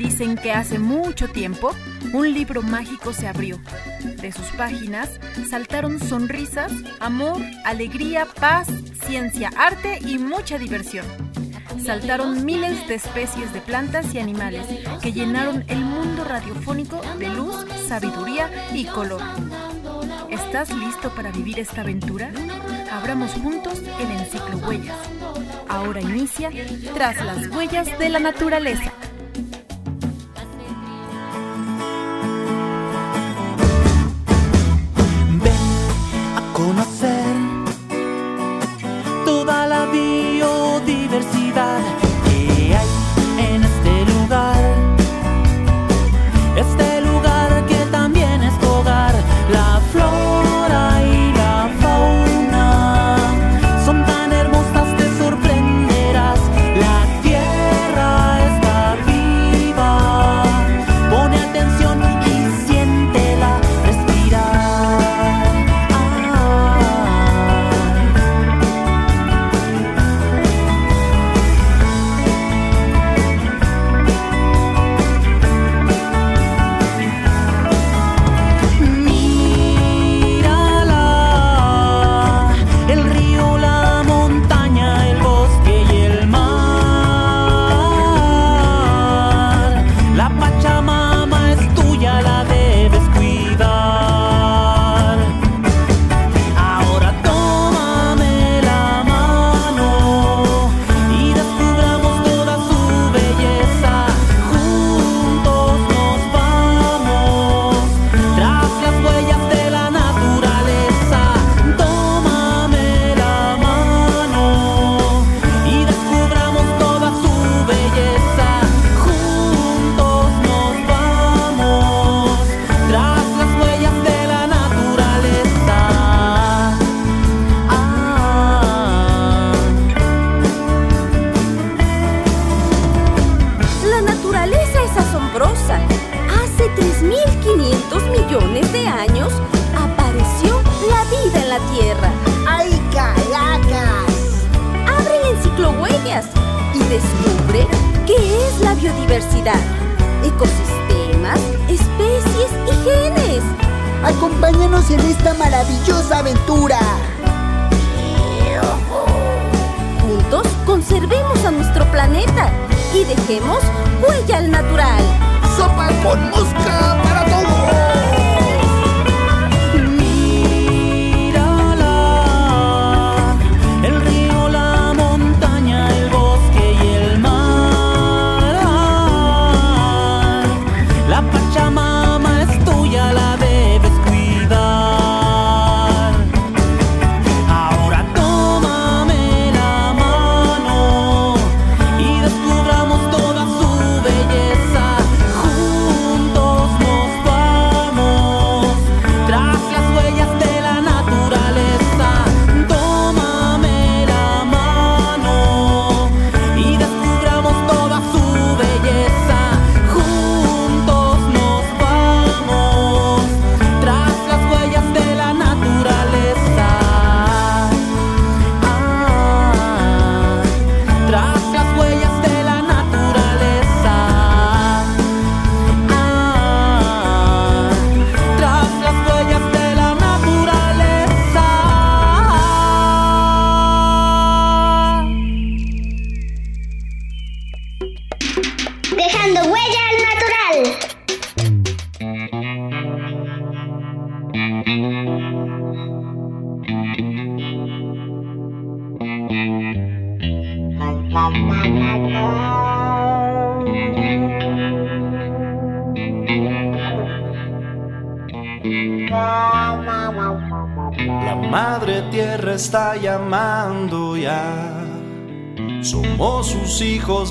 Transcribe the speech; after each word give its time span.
Dicen 0.00 0.34
que 0.36 0.50
hace 0.50 0.78
mucho 0.78 1.28
tiempo 1.28 1.72
un 2.14 2.32
libro 2.32 2.62
mágico 2.62 3.12
se 3.12 3.28
abrió. 3.28 3.58
De 4.22 4.32
sus 4.32 4.46
páginas 4.56 5.20
saltaron 5.50 6.00
sonrisas, 6.00 6.72
amor, 7.00 7.36
alegría, 7.66 8.24
paz, 8.24 8.66
ciencia, 9.06 9.50
arte 9.58 9.98
y 10.00 10.16
mucha 10.16 10.56
diversión. 10.56 11.04
Saltaron 11.84 12.46
miles 12.46 12.88
de 12.88 12.94
especies 12.94 13.52
de 13.52 13.60
plantas 13.60 14.14
y 14.14 14.20
animales 14.20 14.64
que 15.02 15.12
llenaron 15.12 15.66
el 15.68 15.80
mundo 15.80 16.24
radiofónico 16.24 17.02
de 17.18 17.28
luz, 17.28 17.54
sabiduría 17.86 18.50
y 18.74 18.86
color. 18.86 19.20
¿Estás 20.30 20.74
listo 20.74 21.10
para 21.10 21.30
vivir 21.30 21.58
esta 21.58 21.82
aventura? 21.82 22.32
Abramos 22.90 23.32
juntos 23.32 23.82
el 24.00 24.10
enciclo 24.12 24.66
Huellas. 24.66 24.96
Ahora 25.68 26.00
inicia 26.00 26.50
Tras 26.94 27.22
las 27.22 27.48
huellas 27.48 27.98
de 27.98 28.08
la 28.08 28.18
naturaleza. 28.18 28.94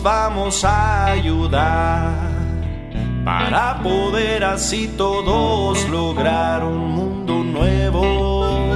Vamos 0.02 0.64
a 0.64 1.06
ayudar 1.06 2.14
para 3.26 3.82
poder 3.84 4.44
así 4.44 4.88
todos 4.98 5.88
lograr 5.90 6.64
un 6.64 6.92
mundo 6.92 7.44
nuevo 7.44 8.70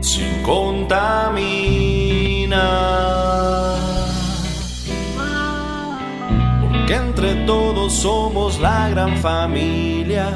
sin 0.00 0.42
contaminar. 0.42 1.74
Porque 6.62 6.94
entre 6.94 7.34
todos 7.46 7.92
somos 7.92 8.58
la 8.60 8.88
gran 8.88 9.16
familia 9.18 10.28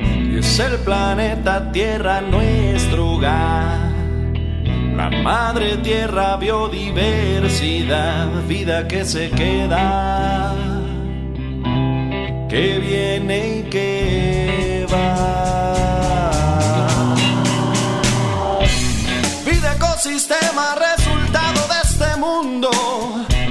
y 0.00 0.38
es 0.38 0.58
el 0.58 0.78
planeta 0.78 1.70
Tierra 1.72 2.20
nuestro 2.20 3.12
hogar 3.12 3.59
la 5.00 5.08
madre 5.22 5.78
tierra, 5.78 6.36
biodiversidad, 6.36 8.28
vida 8.46 8.86
que 8.86 9.04
se 9.04 9.30
queda. 9.30 10.54
que 12.50 12.78
viene 12.80 13.36
y 13.58 13.62
que 13.70 14.86
va. 14.92 15.14
Vida 19.46 19.74
ecosistema, 19.76 20.74
resultado 20.88 21.60
de 21.72 21.78
este 21.88 22.10
mundo, 22.16 22.70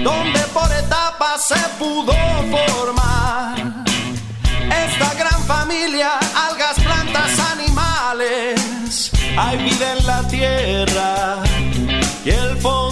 donde 0.04 0.42
por 0.54 0.69
etapas 0.84 1.48
se 1.48 1.62
pudo 1.80 2.13
formar 2.52 2.99
Hay 9.42 9.58
vida 9.58 9.94
en 9.98 10.06
la 10.06 10.28
tierra 10.28 11.42
y 12.26 12.30
el 12.30 12.58
fondo 12.58 12.89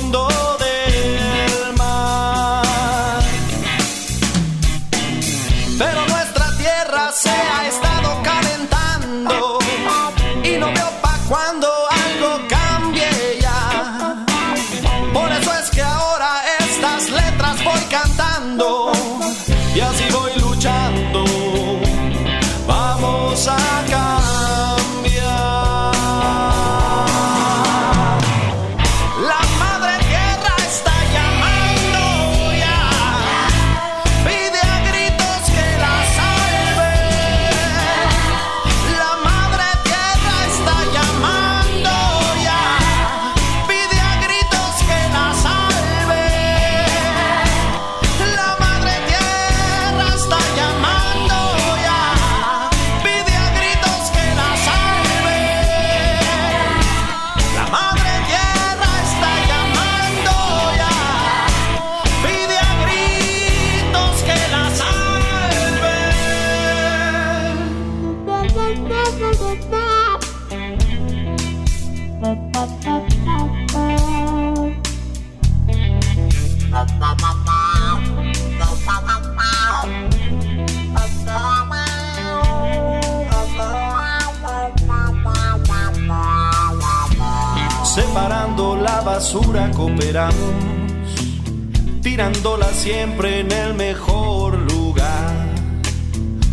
siempre 92.77 93.39
en 93.39 93.51
el 93.51 93.73
mejor 93.73 94.55
lugar. 94.71 95.33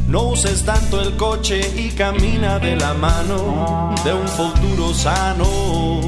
No 0.09 0.31
uses 0.31 0.65
tanto 0.65 1.01
el 1.01 1.17
coche 1.17 1.61
y 1.77 1.91
camina 1.91 2.59
de 2.59 2.77
la 2.77 2.95
mano 2.95 3.95
de 4.05 4.15
un 4.15 4.27
futuro 4.27 4.95
sano, 4.95 6.01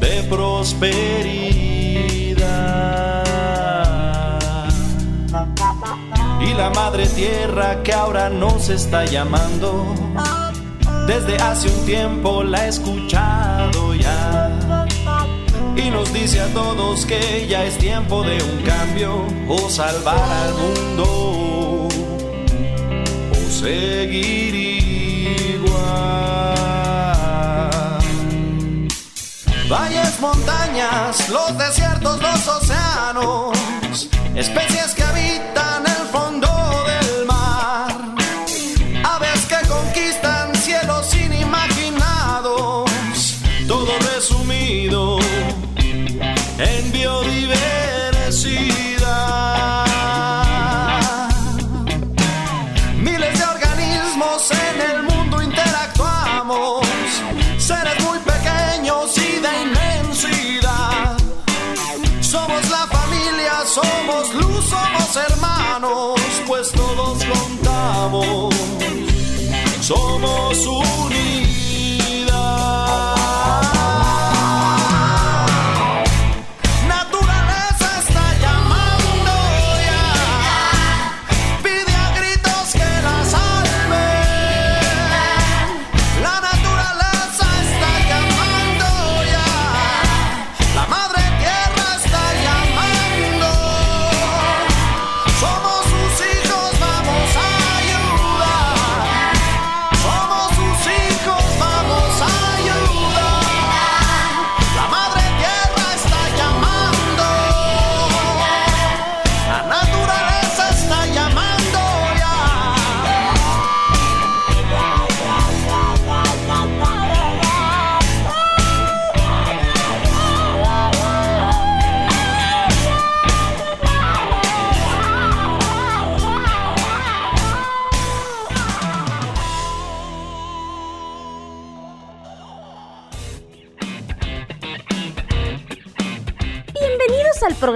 de 0.00 0.22
prosperidad. 0.24 0.84
Y 6.40 6.54
la 6.54 6.70
madre 6.70 7.06
tierra 7.06 7.82
que 7.82 7.92
ahora 7.94 8.28
nos 8.28 8.68
está 8.68 9.06
llamando, 9.06 9.94
desde 11.06 11.36
hace 11.36 11.68
un 11.68 11.86
tiempo 11.86 12.42
la 12.42 12.66
he 12.66 12.68
escuchado. 12.68 13.91
Y 15.76 15.90
nos 15.90 16.12
dice 16.12 16.40
a 16.40 16.46
todos 16.48 17.06
que 17.06 17.46
ya 17.48 17.64
es 17.64 17.78
tiempo 17.78 18.22
de 18.22 18.42
un 18.42 18.62
cambio 18.62 19.24
o 19.48 19.68
salvar 19.70 20.22
al 20.22 20.54
mundo 20.54 21.88
o 23.30 23.50
seguir 23.50 24.54
igual. 24.54 25.72
Valles, 29.68 30.20
montañas, 30.20 31.28
los 31.30 31.56
desiertos, 31.56 32.20
los 32.20 32.48
océanos, 32.48 34.08
especies 34.34 34.94
que 34.94 35.02
habitan 35.02 35.61
Somos 69.94 70.66
unidad. 70.66 71.11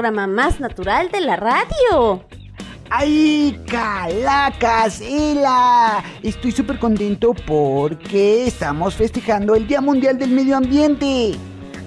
Programa 0.07 0.29
más 0.29 0.61
natural 0.61 1.11
de 1.11 1.21
la 1.21 1.35
radio. 1.35 2.23
¡Ay, 2.91 3.61
calacas! 3.67 5.03
Estoy 6.23 6.53
súper 6.53 6.79
contento 6.79 7.35
porque 7.45 8.47
estamos 8.47 8.95
festejando 8.95 9.57
el 9.57 9.67
Día 9.67 9.81
Mundial 9.81 10.17
del 10.17 10.31
Medio 10.31 10.59
Ambiente. 10.59 11.33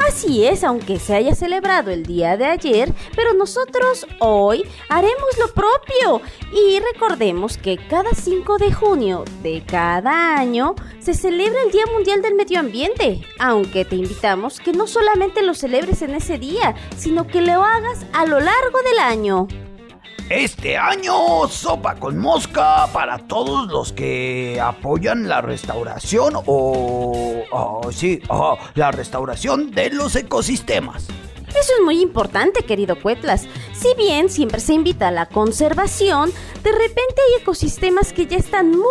Así 0.09 0.43
es, 0.43 0.63
aunque 0.63 0.97
se 0.97 1.13
haya 1.13 1.35
celebrado 1.35 1.91
el 1.91 2.03
día 2.03 2.35
de 2.35 2.45
ayer, 2.45 2.91
pero 3.15 3.35
nosotros 3.35 4.07
hoy 4.17 4.63
haremos 4.89 5.37
lo 5.37 5.53
propio. 5.53 6.19
Y 6.51 6.79
recordemos 6.79 7.59
que 7.59 7.77
cada 7.77 8.11
5 8.15 8.57
de 8.57 8.73
junio 8.73 9.23
de 9.43 9.63
cada 9.63 10.35
año 10.35 10.73
se 10.97 11.13
celebra 11.13 11.61
el 11.63 11.71
Día 11.71 11.85
Mundial 11.93 12.23
del 12.23 12.33
Medio 12.33 12.59
Ambiente, 12.59 13.21
aunque 13.37 13.85
te 13.85 13.97
invitamos 13.97 14.59
que 14.59 14.73
no 14.73 14.87
solamente 14.87 15.43
lo 15.43 15.53
celebres 15.53 16.01
en 16.01 16.15
ese 16.15 16.39
día, 16.39 16.73
sino 16.97 17.27
que 17.27 17.41
lo 17.41 17.63
hagas 17.63 18.03
a 18.11 18.25
lo 18.25 18.39
largo 18.39 18.81
del 18.81 18.97
año. 18.97 19.47
Este 20.29 20.77
año, 20.77 21.47
sopa 21.47 21.95
con 21.95 22.19
mosca 22.19 22.87
para 22.93 23.17
todos 23.17 23.67
los 23.67 23.91
que 23.91 24.61
apoyan 24.61 25.27
la 25.27 25.41
restauración 25.41 26.35
o... 26.45 27.43
Oh, 27.51 27.91
sí, 27.91 28.21
oh, 28.29 28.55
la 28.75 28.91
restauración 28.91 29.71
de 29.71 29.89
los 29.89 30.15
ecosistemas. 30.15 31.07
Eso 31.49 31.73
es 31.79 31.83
muy 31.83 31.99
importante, 31.99 32.61
querido 32.61 33.01
Cuetlas. 33.01 33.47
Si 33.73 33.87
bien 33.97 34.29
siempre 34.29 34.59
se 34.59 34.73
invita 34.73 35.07
a 35.07 35.11
la 35.11 35.25
conservación, 35.25 36.31
de 36.61 36.73
repente 36.73 37.15
hay 37.27 37.41
ecosistemas 37.41 38.13
que 38.13 38.27
ya 38.27 38.37
están 38.37 38.69
muy 38.69 38.85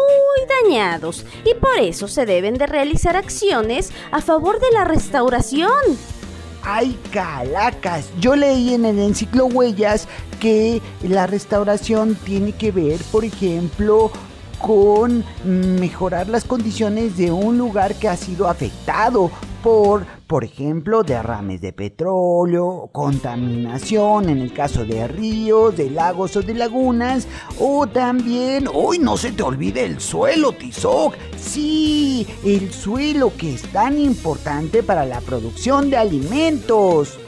dañados 0.64 1.24
y 1.44 1.54
por 1.54 1.78
eso 1.78 2.08
se 2.08 2.26
deben 2.26 2.54
de 2.54 2.66
realizar 2.66 3.16
acciones 3.16 3.92
a 4.10 4.20
favor 4.22 4.58
de 4.58 4.72
la 4.72 4.84
restauración. 4.84 6.17
¡Ay, 6.62 6.98
calacas! 7.12 8.10
Yo 8.20 8.36
leí 8.36 8.74
en 8.74 8.84
el 8.84 8.98
enciclo 8.98 9.46
Huellas 9.46 10.08
que 10.40 10.82
la 11.02 11.26
restauración 11.26 12.14
tiene 12.14 12.52
que 12.52 12.72
ver, 12.72 13.00
por 13.10 13.24
ejemplo, 13.24 14.10
con 14.58 15.24
mejorar 15.44 16.28
las 16.28 16.44
condiciones 16.44 17.16
de 17.16 17.30
un 17.30 17.58
lugar 17.58 17.94
que 17.94 18.08
ha 18.08 18.16
sido 18.16 18.48
afectado 18.48 19.30
por, 19.62 20.04
por 20.28 20.44
ejemplo, 20.44 21.02
derrames 21.02 21.62
de 21.62 21.72
petróleo, 21.72 22.90
contaminación 22.92 24.28
en 24.28 24.38
el 24.38 24.52
caso 24.52 24.84
de 24.84 25.08
ríos, 25.08 25.74
de 25.74 25.88
lagos 25.88 26.36
o 26.36 26.42
de 26.42 26.52
lagunas, 26.52 27.26
o 27.58 27.86
también, 27.86 28.68
hoy 28.72 28.98
no 28.98 29.16
se 29.16 29.32
te 29.32 29.42
olvide 29.42 29.84
el 29.84 30.00
suelo, 30.00 30.52
Tizoc. 30.52 31.14
Sí, 31.38 32.26
el 32.44 32.70
suelo 32.72 33.32
que 33.38 33.54
es 33.54 33.62
tan 33.72 33.98
importante 33.98 34.82
para 34.82 35.06
la 35.06 35.22
producción 35.22 35.88
de 35.88 35.96
alimentos. 35.96 37.18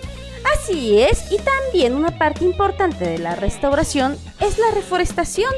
Así 0.54 1.00
es, 1.00 1.33
y 1.33 1.38
también 1.38 1.95
una 1.95 2.19
parte 2.19 2.45
importante 2.45 3.07
de 3.07 3.19
la 3.19 3.35
restauración 3.35 4.19
es 4.40 4.59
la 4.59 4.71
reforestación, 4.75 5.52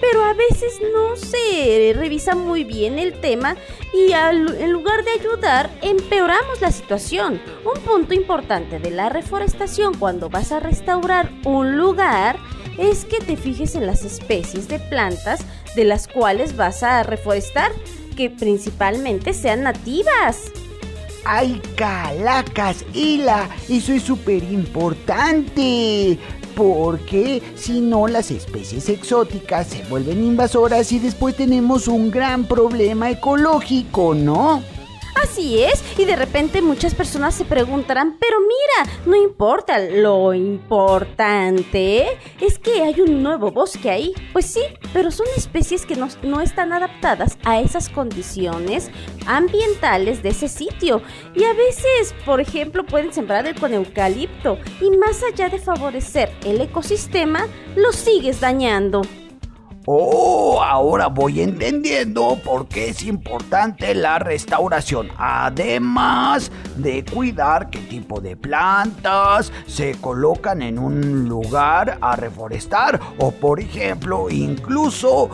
pero 0.00 0.24
a 0.24 0.34
veces 0.34 0.80
no 0.92 1.16
se 1.16 1.92
revisa 1.94 2.34
muy 2.34 2.64
bien 2.64 2.98
el 2.98 3.20
tema 3.20 3.56
y 3.92 4.12
en 4.12 4.72
lugar 4.72 5.04
de 5.04 5.12
ayudar 5.12 5.70
empeoramos 5.82 6.60
la 6.60 6.72
situación. 6.72 7.40
Un 7.64 7.80
punto 7.82 8.14
importante 8.14 8.78
de 8.78 8.90
la 8.90 9.08
reforestación 9.08 9.94
cuando 9.94 10.28
vas 10.28 10.52
a 10.52 10.60
restaurar 10.60 11.30
un 11.44 11.76
lugar 11.76 12.38
es 12.78 13.04
que 13.04 13.18
te 13.18 13.36
fijes 13.36 13.74
en 13.74 13.86
las 13.86 14.04
especies 14.04 14.68
de 14.68 14.78
plantas 14.78 15.44
de 15.76 15.84
las 15.84 16.08
cuales 16.08 16.56
vas 16.56 16.82
a 16.82 17.02
reforestar, 17.02 17.72
que 18.16 18.30
principalmente 18.30 19.32
sean 19.32 19.62
nativas. 19.62 20.52
¡Ay, 21.24 21.60
calacas! 21.76 22.84
¡Hila! 22.92 23.48
Eso 23.68 23.92
es 23.92 24.02
súper 24.02 24.42
importante. 24.42 26.18
Porque 26.54 27.42
si 27.56 27.80
no, 27.80 28.06
las 28.06 28.30
especies 28.30 28.88
exóticas 28.88 29.66
se 29.68 29.82
vuelven 29.84 30.24
invasoras 30.24 30.92
y 30.92 30.98
después 30.98 31.36
tenemos 31.36 31.88
un 31.88 32.10
gran 32.10 32.44
problema 32.44 33.10
ecológico, 33.10 34.14
¿no? 34.14 34.62
Así 35.24 35.64
es, 35.64 35.82
y 35.98 36.04
de 36.04 36.16
repente 36.16 36.60
muchas 36.60 36.94
personas 36.94 37.34
se 37.34 37.46
preguntarán, 37.46 38.18
pero 38.20 38.36
mira, 38.40 38.92
no 39.06 39.16
importa, 39.16 39.78
lo 39.78 40.34
importante 40.34 42.04
es 42.42 42.58
que 42.58 42.82
hay 42.82 43.00
un 43.00 43.22
nuevo 43.22 43.50
bosque 43.50 43.88
ahí. 43.88 44.12
Pues 44.34 44.44
sí, 44.44 44.60
pero 44.92 45.10
son 45.10 45.26
especies 45.34 45.86
que 45.86 45.96
no, 45.96 46.08
no 46.22 46.42
están 46.42 46.74
adaptadas 46.74 47.38
a 47.44 47.58
esas 47.58 47.88
condiciones 47.88 48.90
ambientales 49.26 50.22
de 50.22 50.28
ese 50.28 50.48
sitio. 50.48 51.00
Y 51.34 51.44
a 51.44 51.54
veces, 51.54 52.14
por 52.26 52.42
ejemplo, 52.42 52.84
pueden 52.84 53.10
sembrar 53.10 53.46
el 53.46 53.58
con 53.58 53.72
eucalipto 53.72 54.58
y 54.82 54.94
más 54.98 55.22
allá 55.22 55.48
de 55.48 55.58
favorecer 55.58 56.30
el 56.44 56.60
ecosistema, 56.60 57.48
lo 57.76 57.92
sigues 57.92 58.40
dañando. 58.40 59.00
Oh, 59.86 60.62
ahora 60.62 61.08
voy 61.08 61.42
entendiendo 61.42 62.38
por 62.42 62.66
qué 62.68 62.88
es 62.88 63.02
importante 63.02 63.94
la 63.94 64.18
restauración. 64.18 65.08
Además 65.18 66.50
de 66.76 67.04
cuidar 67.04 67.68
qué 67.68 67.80
tipo 67.80 68.22
de 68.22 68.34
plantas 68.34 69.52
se 69.66 69.92
colocan 70.00 70.62
en 70.62 70.78
un 70.78 71.28
lugar 71.28 71.98
a 72.00 72.16
reforestar. 72.16 72.98
O 73.18 73.30
por 73.32 73.60
ejemplo, 73.60 74.30
incluso 74.30 75.28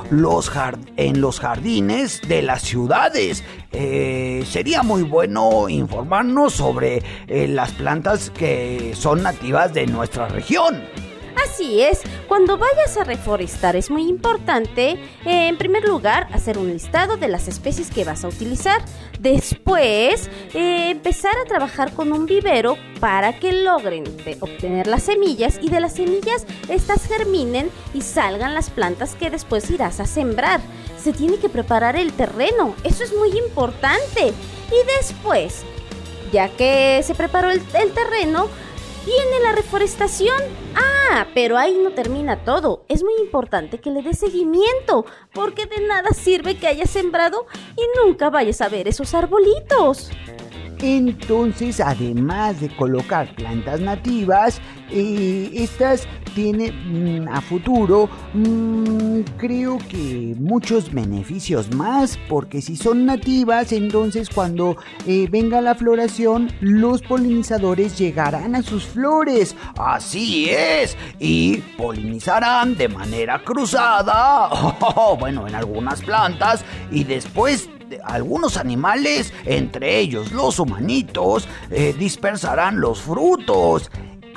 en 0.97 1.21
los 1.21 1.39
jardines 1.39 2.21
de 2.27 2.43
las 2.43 2.63
ciudades. 2.63 3.45
Eh, 3.71 4.45
sería 4.49 4.83
muy 4.83 5.05
bueno 5.05 5.69
informarnos 5.69 6.55
sobre 6.55 7.05
eh, 7.29 7.47
las 7.47 7.71
plantas 7.71 8.31
que 8.31 8.95
son 8.97 9.23
nativas 9.23 9.73
de 9.73 9.87
nuestra 9.87 10.27
región. 10.27 10.83
Así 11.37 11.83
es, 11.83 12.01
cuando 12.29 12.59
vayas 12.59 12.97
a 12.97 13.05
reforestar 13.05 13.77
es 13.77 13.91
muy 13.91 14.09
importante, 14.09 14.93
eh, 14.93 15.49
en 15.49 15.57
primer 15.57 15.85
lugar, 15.85 16.29
hacer 16.33 16.59
un 16.59 16.73
listado 16.73 17.17
de 17.17 17.29
las 17.29 17.49
especies 17.49 17.91
que 17.91 18.05
vas 18.05 18.25
a 18.25 18.29
utilizar. 18.29 18.83
Después, 19.19 20.31
eh, 20.55 20.91
empezar 20.91 21.33
a 21.37 21.49
trabajar 21.49 21.93
con 21.93 22.13
un 22.13 22.27
vivero 22.27 22.77
para 23.01 23.39
que 23.39 23.53
logren 23.53 24.05
obtener 24.41 24.87
las 24.87 25.05
semillas 25.05 25.59
y 25.63 25.69
de 25.71 25.81
las 25.81 25.95
semillas 25.95 26.47
estas 26.69 27.07
germinen 27.07 27.71
y 27.95 28.03
salgan 28.03 28.55
las 28.55 28.71
plantas 28.71 29.15
que 29.15 29.31
después 29.31 29.71
irás 29.71 30.01
a 30.01 30.07
sembrar. 30.07 30.61
Se 30.99 31.13
tiene 31.13 31.39
que 31.39 31.49
preparar 31.49 31.97
el 31.97 32.13
terreno, 32.13 32.75
eso 32.85 33.05
es 33.05 33.15
muy 33.15 33.37
importante. 33.39 34.33
Y 34.69 34.99
después, 34.99 35.63
ya 36.33 36.49
que 36.49 37.03
se 37.03 37.15
preparó 37.15 37.51
el 37.51 37.61
terreno, 37.63 38.49
Viene 39.05 39.41
la 39.43 39.53
reforestación. 39.53 40.37
Ah, 40.75 41.27
pero 41.35 41.57
ahí 41.57 41.79
no 41.83 41.91
termina 41.91 42.45
todo. 42.45 42.85
Es 42.89 43.03
muy 43.03 43.15
importante 43.21 43.79
que 43.79 43.91
le 43.91 44.03
dé 44.03 44.15
seguimiento, 44.15 45.07
porque 45.33 45.67
de 45.67 45.81
nada 45.87 46.11
sirve 46.11 46.57
que 46.57 46.67
hayas 46.67 46.91
sembrado 46.91 47.47
y 47.77 47.83
nunca 48.05 48.31
vayas 48.31 48.61
a 48.61 48.69
ver 48.69 48.89
esos 48.89 49.15
arbolitos. 49.15 50.11
Entonces, 50.83 51.81
además 51.81 52.61
de 52.61 52.75
colocar 52.75 53.35
plantas 53.35 53.81
nativas, 53.81 54.61
eh, 54.91 55.51
estas 55.55 56.09
tienen 56.35 57.25
mm, 57.25 57.29
a 57.29 57.41
futuro, 57.41 58.09
mm, 58.33 59.21
creo 59.37 59.79
que 59.79 60.35
muchos 60.39 60.93
beneficios 60.93 61.75
más, 61.75 62.19
porque 62.29 62.63
si 62.63 62.77
son 62.77 63.05
nativas, 63.05 63.73
entonces 63.73 64.31
cuando 64.31 64.77
eh, 65.07 65.29
venga 65.31 65.61
la 65.61 65.75
floración, 65.75 66.51
los 66.61 67.03
polinizadores 67.03 67.99
llegarán 67.99 68.55
a 68.55 68.63
sus 68.63 68.85
flores. 68.85 69.57
Así 69.77 70.49
es, 70.49 70.97
y 71.19 71.59
polinizarán 71.77 72.77
de 72.77 72.89
manera 72.89 73.43
cruzada, 73.45 74.49
bueno, 75.19 75.47
en 75.47 75.55
algunas 75.55 76.01
plantas, 76.01 76.65
y 76.91 77.05
después 77.05 77.69
algunos 78.05 78.57
animales, 78.57 79.33
entre 79.45 79.99
ellos 79.99 80.33
los 80.33 80.59
humanitos, 80.59 81.49
eh, 81.71 81.95
dispersarán 81.99 82.81
los 82.81 83.01
frutos. 83.01 83.91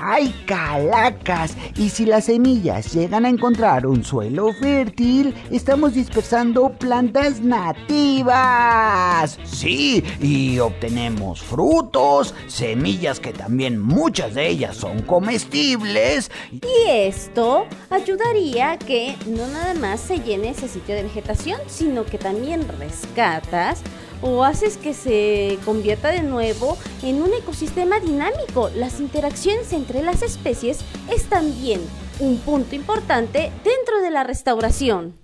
¡Ay, 0.05 0.35
calacas! 0.45 1.55
Y 1.77 1.87
si 1.87 2.05
las 2.05 2.25
semillas 2.25 2.93
llegan 2.93 3.23
a 3.23 3.29
encontrar 3.29 3.87
un 3.87 4.03
suelo 4.03 4.51
fértil, 4.51 5.33
estamos 5.49 5.93
dispersando 5.93 6.73
plantas 6.73 7.39
nativas. 7.39 9.39
Sí, 9.45 10.03
y 10.19 10.59
obtenemos 10.59 11.41
frutos, 11.41 12.35
semillas 12.47 13.21
que 13.21 13.31
también 13.31 13.79
muchas 13.79 14.33
de 14.33 14.49
ellas 14.49 14.75
son 14.75 15.03
comestibles. 15.03 16.29
Y 16.51 16.89
esto 16.89 17.65
ayudaría 17.89 18.71
a 18.71 18.77
que 18.77 19.15
no 19.25 19.47
nada 19.47 19.73
más 19.73 20.01
se 20.01 20.19
llene 20.19 20.49
ese 20.49 20.67
sitio 20.67 20.95
de 20.95 21.03
vegetación, 21.03 21.61
sino 21.67 22.03
que 22.03 22.17
también 22.17 22.67
rescatas 22.77 23.81
o 24.23 24.43
haces 24.43 24.77
que 24.77 24.93
se 24.93 25.59
convierta 25.65 26.09
de 26.09 26.23
nuevo 26.23 26.77
en 27.03 27.21
un 27.21 27.31
ecosistema 27.33 27.99
dinámico. 27.99 28.69
Las 28.75 28.99
interacciones 28.99 29.71
entre 29.73 30.01
las 30.01 30.23
especies 30.23 30.79
es 31.13 31.25
también 31.25 31.81
un 32.19 32.37
punto 32.39 32.75
importante 32.75 33.51
dentro 33.63 34.01
de 34.01 34.09
la 34.09 34.23
restauración. 34.23 35.22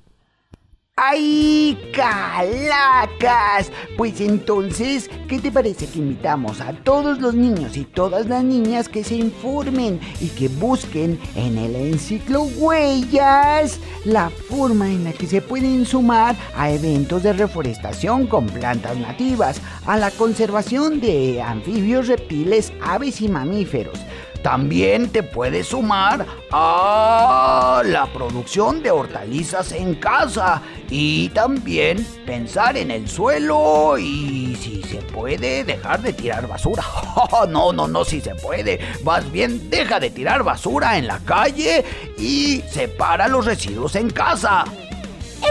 ¡Ay, 1.01 1.77
calacas! 1.93 3.71
Pues 3.95 4.19
entonces, 4.19 5.09
¿qué 5.29 5.39
te 5.39 5.49
parece 5.49 5.87
que 5.87 5.99
invitamos 5.99 6.59
a 6.59 6.73
todos 6.73 7.19
los 7.19 7.35
niños 7.35 7.77
y 7.77 7.85
todas 7.85 8.27
las 8.27 8.43
niñas 8.43 8.89
que 8.89 9.05
se 9.05 9.15
informen 9.15 10.01
y 10.19 10.27
que 10.27 10.49
busquen 10.49 11.17
en 11.37 11.57
el 11.57 11.73
enciclo 11.77 12.41
Huellas 12.41 13.79
la 14.03 14.29
forma 14.29 14.89
en 14.89 15.05
la 15.05 15.13
que 15.13 15.25
se 15.25 15.41
pueden 15.41 15.85
sumar 15.85 16.35
a 16.53 16.69
eventos 16.69 17.23
de 17.23 17.31
reforestación 17.31 18.27
con 18.27 18.47
plantas 18.47 18.97
nativas, 18.97 19.61
a 19.85 19.95
la 19.95 20.11
conservación 20.11 20.99
de 20.99 21.41
anfibios, 21.41 22.09
reptiles, 22.09 22.73
aves 22.81 23.21
y 23.21 23.29
mamíferos? 23.29 23.99
También 24.41 25.09
te 25.09 25.21
puedes 25.21 25.67
sumar 25.67 26.25
a 26.51 27.81
la 27.85 28.05
producción 28.13 28.81
de 28.81 28.91
hortalizas 28.91 29.73
en 29.73 29.95
casa 29.95 30.61
y 30.89 31.29
también 31.29 32.05
pensar 32.25 32.77
en 32.77 32.89
el 32.91 33.09
suelo 33.09 33.97
y 33.97 34.55
si 34.55 34.81
se 34.83 34.97
puede 34.97 35.63
dejar 35.63 36.01
de 36.01 36.13
tirar 36.13 36.47
basura. 36.47 36.83
no, 37.49 37.73
no, 37.73 37.87
no, 37.87 38.05
si 38.05 38.21
se 38.21 38.33
puede. 38.35 38.79
Más 39.03 39.29
bien 39.31 39.69
deja 39.69 39.99
de 39.99 40.09
tirar 40.09 40.43
basura 40.43 40.97
en 40.97 41.07
la 41.07 41.19
calle 41.19 41.83
y 42.17 42.61
separa 42.69 43.27
los 43.27 43.45
residuos 43.45 43.95
en 43.95 44.09
casa. 44.09 44.63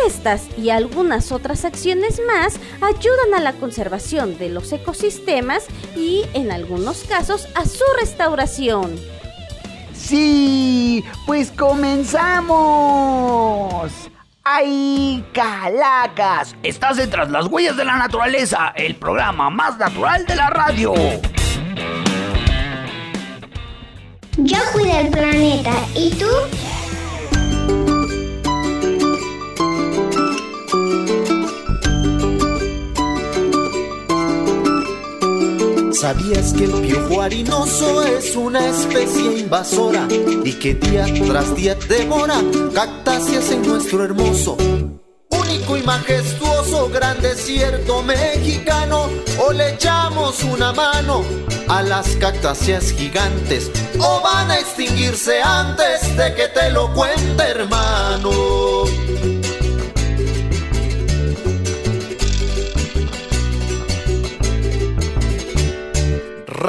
Estas 0.07 0.47
y 0.57 0.71
algunas 0.71 1.33
otras 1.33 1.65
acciones 1.65 2.21
más 2.27 2.61
ayudan 2.81 3.35
a 3.35 3.41
la 3.41 3.53
conservación 3.55 4.39
de 4.39 4.49
los 4.49 4.73
ecosistemas 4.73 5.67
y, 5.97 6.25
en 6.35 6.53
algunos 6.53 7.05
casos, 7.05 7.49
a 7.55 7.65
su 7.65 7.85
restauración. 8.01 8.97
Sí, 9.95 11.05
pues 11.27 11.51
comenzamos. 11.51 12.49
¡Ay, 14.45 15.25
calacas! 15.35 16.57
Estás 16.63 16.99
entre 16.99 17.29
las 17.29 17.47
huellas 17.49 17.77
de 17.77 17.85
la 17.85 17.99
naturaleza, 17.99 18.73
el 18.77 18.95
programa 18.95 19.51
más 19.51 19.77
natural 19.77 20.25
de 20.25 20.37
la 20.37 20.49
radio. 20.49 20.95
Yo 24.39 24.59
cuido 24.73 24.99
el 24.99 25.09
planeta, 25.09 25.75
¿y 25.95 26.11
tú? 26.11 26.31
¿Sabías 36.01 36.53
que 36.53 36.63
el 36.63 36.73
piojo 36.75 37.23
harinoso 37.23 38.05
es 38.05 38.37
una 38.37 38.65
especie 38.69 39.41
invasora 39.41 40.07
y 40.45 40.53
que 40.53 40.75
día 40.75 41.05
tras 41.27 41.57
día 41.57 41.75
devora 41.89 42.41
cactáceas 42.73 43.51
en 43.51 43.67
nuestro 43.67 44.05
hermoso, 44.05 44.57
único 45.31 45.77
y 45.77 45.83
majestuoso 45.83 46.89
gran 46.91 47.21
desierto 47.21 48.05
mexicano? 48.05 49.09
O 49.45 49.53
le 49.53 49.75
echamos 49.75 50.45
una 50.45 50.73
mano 50.73 51.25
a 51.67 51.83
las 51.83 52.15
cactáceas 52.15 52.93
gigantes 52.93 53.69
o 53.99 54.21
van 54.23 54.53
a 54.53 54.61
extinguirse 54.61 55.43
antes 55.43 56.17
de 56.17 56.33
que 56.33 56.47
te 56.47 56.71
lo 56.71 56.95
cuente, 56.95 57.43
hermano. 57.43 58.31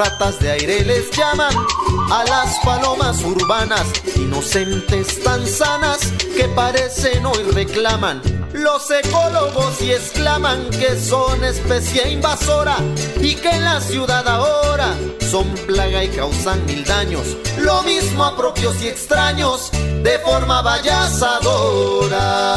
Ratas 0.00 0.40
de 0.40 0.50
aire 0.50 0.82
les 0.86 1.10
llaman 1.10 1.54
a 2.10 2.24
las 2.24 2.58
palomas 2.64 3.22
urbanas, 3.22 3.86
inocentes 4.16 5.22
tan 5.22 5.46
sanas 5.46 5.98
que 6.34 6.48
parecen 6.48 7.26
hoy 7.26 7.42
reclaman. 7.52 8.22
Los 8.54 8.90
ecólogos 8.90 9.82
y 9.82 9.92
exclaman 9.92 10.70
que 10.70 10.98
son 10.98 11.44
especie 11.44 12.12
invasora 12.12 12.78
y 13.20 13.34
que 13.34 13.50
en 13.50 13.62
la 13.62 13.78
ciudad 13.82 14.26
ahora 14.26 14.96
son 15.30 15.46
plaga 15.66 16.02
y 16.02 16.08
causan 16.08 16.64
mil 16.64 16.82
daños. 16.84 17.36
Lo 17.58 17.82
mismo 17.82 18.24
a 18.24 18.34
propios 18.34 18.82
y 18.82 18.88
extraños 18.88 19.70
de 20.02 20.18
forma 20.20 20.62
vallazadora. 20.62 22.56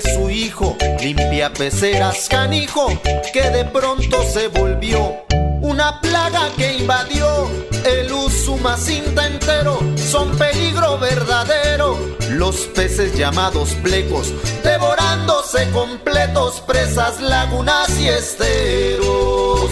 Su 0.00 0.30
hijo, 0.30 0.76
limpia 1.00 1.52
peceras 1.52 2.28
canijo, 2.28 2.88
que 3.32 3.50
de 3.50 3.64
pronto 3.66 4.22
se 4.22 4.48
volvió 4.48 5.24
una 5.60 6.00
plaga 6.00 6.48
que 6.56 6.78
invadió 6.78 7.50
el 7.84 8.12
Usumacinta 8.12 9.26
entero, 9.26 9.78
son 9.96 10.36
peligro 10.38 10.98
verdadero. 10.98 11.98
Los 12.30 12.56
peces 12.74 13.14
llamados 13.16 13.74
plecos, 13.82 14.32
devorándose 14.62 15.68
completos, 15.70 16.60
presas, 16.62 17.20
lagunas 17.20 17.98
y 17.98 18.08
esteros. 18.08 19.70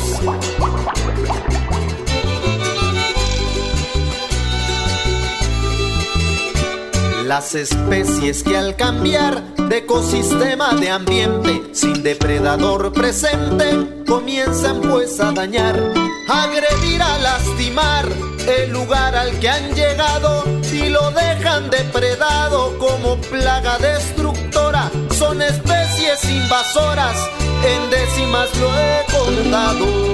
las 7.30 7.54
especies 7.54 8.42
que 8.42 8.56
al 8.56 8.74
cambiar 8.74 9.44
de 9.70 9.78
ecosistema 9.78 10.74
de 10.74 10.90
ambiente 10.90 11.62
sin 11.72 12.02
depredador 12.02 12.92
presente 12.92 14.02
comienzan 14.04 14.80
pues 14.80 15.20
a 15.20 15.30
dañar, 15.30 15.76
agredir, 16.28 17.00
a 17.00 17.18
lastimar 17.18 18.08
el 18.48 18.72
lugar 18.72 19.14
al 19.14 19.38
que 19.38 19.48
han 19.48 19.72
llegado 19.72 20.42
y 20.72 20.88
lo 20.88 21.12
dejan 21.12 21.70
depredado 21.70 22.76
como 22.78 23.16
plaga 23.20 23.78
destructora. 23.78 24.90
Son 25.16 25.40
especies 25.40 26.24
invasoras, 26.28 27.16
en 27.64 27.90
décimas 27.90 28.48
lo 28.58 28.76
he 28.76 29.04
contado. 29.12 30.10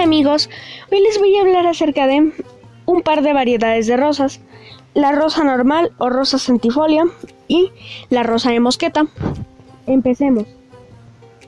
Amigos, 0.00 0.48
hoy 0.90 1.00
les 1.00 1.18
voy 1.18 1.36
a 1.36 1.42
hablar 1.42 1.66
acerca 1.66 2.06
de 2.06 2.32
un 2.86 3.02
par 3.02 3.22
de 3.22 3.32
variedades 3.32 3.86
de 3.86 3.96
rosas, 3.96 4.40
la 4.94 5.12
rosa 5.12 5.44
normal 5.44 5.92
o 5.98 6.08
rosa 6.08 6.38
centifolia 6.38 7.04
y 7.48 7.70
la 8.08 8.22
rosa 8.22 8.50
de 8.50 8.60
mosqueta. 8.60 9.06
Empecemos. 9.86 10.46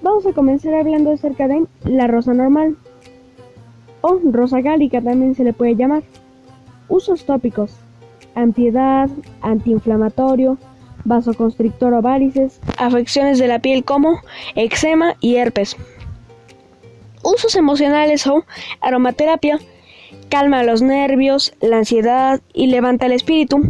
Vamos 0.02 0.26
a 0.26 0.32
comenzar 0.32 0.74
hablando 0.74 1.12
acerca 1.12 1.48
de 1.48 1.64
la 1.84 2.06
rosa 2.06 2.34
normal 2.34 2.76
o 4.02 4.20
rosa 4.30 4.60
gálica 4.60 5.00
también 5.00 5.34
se 5.34 5.44
le 5.44 5.52
puede 5.52 5.76
llamar. 5.76 6.02
Usos 6.88 7.24
tópicos. 7.24 7.72
Antiedad, 8.34 9.08
antiinflamatorio, 9.40 10.58
vasoconstrictor 11.04 11.94
o 11.94 12.02
varices, 12.02 12.60
afecciones 12.78 13.38
de 13.38 13.48
la 13.48 13.60
piel 13.60 13.84
como 13.84 14.20
eczema 14.54 15.14
y 15.20 15.36
herpes. 15.36 15.76
Usos 17.22 17.54
emocionales 17.56 18.26
o 18.26 18.44
aromaterapia 18.80 19.58
calma 20.28 20.62
los 20.62 20.80
nervios, 20.80 21.52
la 21.60 21.76
ansiedad 21.78 22.40
y 22.54 22.68
levanta 22.68 23.06
el 23.06 23.12
espíritu. 23.12 23.60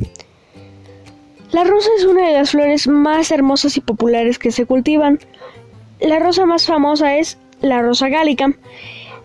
La 1.51 1.65
rosa 1.65 1.91
es 1.99 2.05
una 2.05 2.29
de 2.29 2.35
las 2.35 2.53
flores 2.53 2.87
más 2.87 3.31
hermosas 3.31 3.77
y 3.77 3.81
populares 3.81 4.39
que 4.39 4.53
se 4.53 4.65
cultivan. 4.65 5.19
La 6.01 6.19
rosa 6.19 6.47
más 6.47 6.67
famosa 6.67 7.17
es 7.17 7.37
la 7.61 7.83
rosa 7.83 8.09
gálica, 8.09 8.55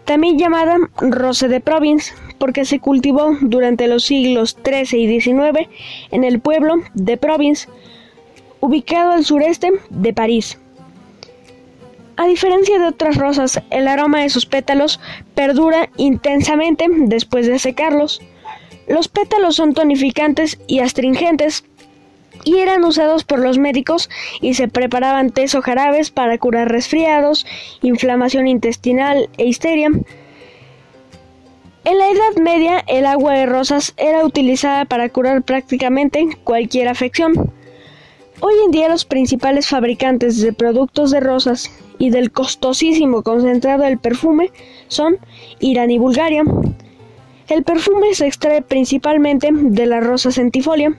también 0.05 0.39
llamada 0.39 0.77
rosa 0.97 1.47
de 1.47 1.59
Provence, 1.59 2.13
porque 2.39 2.65
se 2.65 2.79
cultivó 2.79 3.37
durante 3.41 3.87
los 3.87 4.05
siglos 4.05 4.57
XIII 4.63 4.99
y 4.99 5.21
XIX 5.21 5.69
en 6.11 6.23
el 6.23 6.39
pueblo 6.39 6.75
de 6.93 7.17
Provence, 7.17 7.69
ubicado 8.61 9.11
al 9.11 9.25
sureste 9.25 9.71
de 9.89 10.13
París. 10.13 10.59
A 12.17 12.25
diferencia 12.25 12.79
de 12.79 12.87
otras 12.87 13.15
rosas, 13.15 13.61
el 13.69 13.87
aroma 13.87 14.21
de 14.21 14.29
sus 14.29 14.47
pétalos 14.47 14.99
perdura 15.35 15.89
intensamente 15.97 16.87
después 16.89 17.45
de 17.45 17.59
secarlos. 17.59 18.21
Los 18.87 19.07
pétalos 19.07 19.55
son 19.55 19.75
tonificantes 19.75 20.59
y 20.65 20.79
astringentes 20.79 21.63
y 22.43 22.57
eran 22.57 22.83
usados 22.83 23.23
por 23.23 23.37
los 23.37 23.59
médicos 23.59 24.09
y 24.41 24.55
se 24.55 24.67
preparaban 24.67 25.29
tés 25.29 25.53
o 25.53 25.61
jarabes 25.61 26.09
para 26.09 26.39
curar 26.39 26.71
resfriados, 26.71 27.45
inflamación 27.83 28.47
intestinal 28.47 29.29
e 29.37 29.45
histeria. 29.45 29.91
En 31.83 31.97
la 31.99 32.09
Edad 32.09 32.41
Media 32.41 32.83
el 32.87 33.05
agua 33.05 33.33
de 33.33 33.45
rosas 33.45 33.93
era 33.95 34.25
utilizada 34.25 34.85
para 34.85 35.09
curar 35.09 35.43
prácticamente 35.43 36.27
cualquier 36.43 36.87
afección. 36.87 37.53
Hoy 38.39 38.53
en 38.65 38.71
día 38.71 38.89
los 38.89 39.05
principales 39.05 39.67
fabricantes 39.67 40.41
de 40.41 40.51
productos 40.51 41.11
de 41.11 41.19
rosas 41.19 41.71
y 41.97 42.09
del 42.09 42.31
costosísimo 42.31 43.23
concentrado 43.23 43.83
del 43.83 43.97
perfume 43.97 44.51
son 44.87 45.17
Irán 45.59 45.91
y 45.91 45.97
Bulgaria. 45.97 46.43
El 47.47 47.63
perfume 47.63 48.13
se 48.13 48.27
extrae 48.27 48.61
principalmente 48.61 49.49
de 49.51 49.85
la 49.85 50.01
rosa 50.01 50.31
centifolia. 50.31 50.97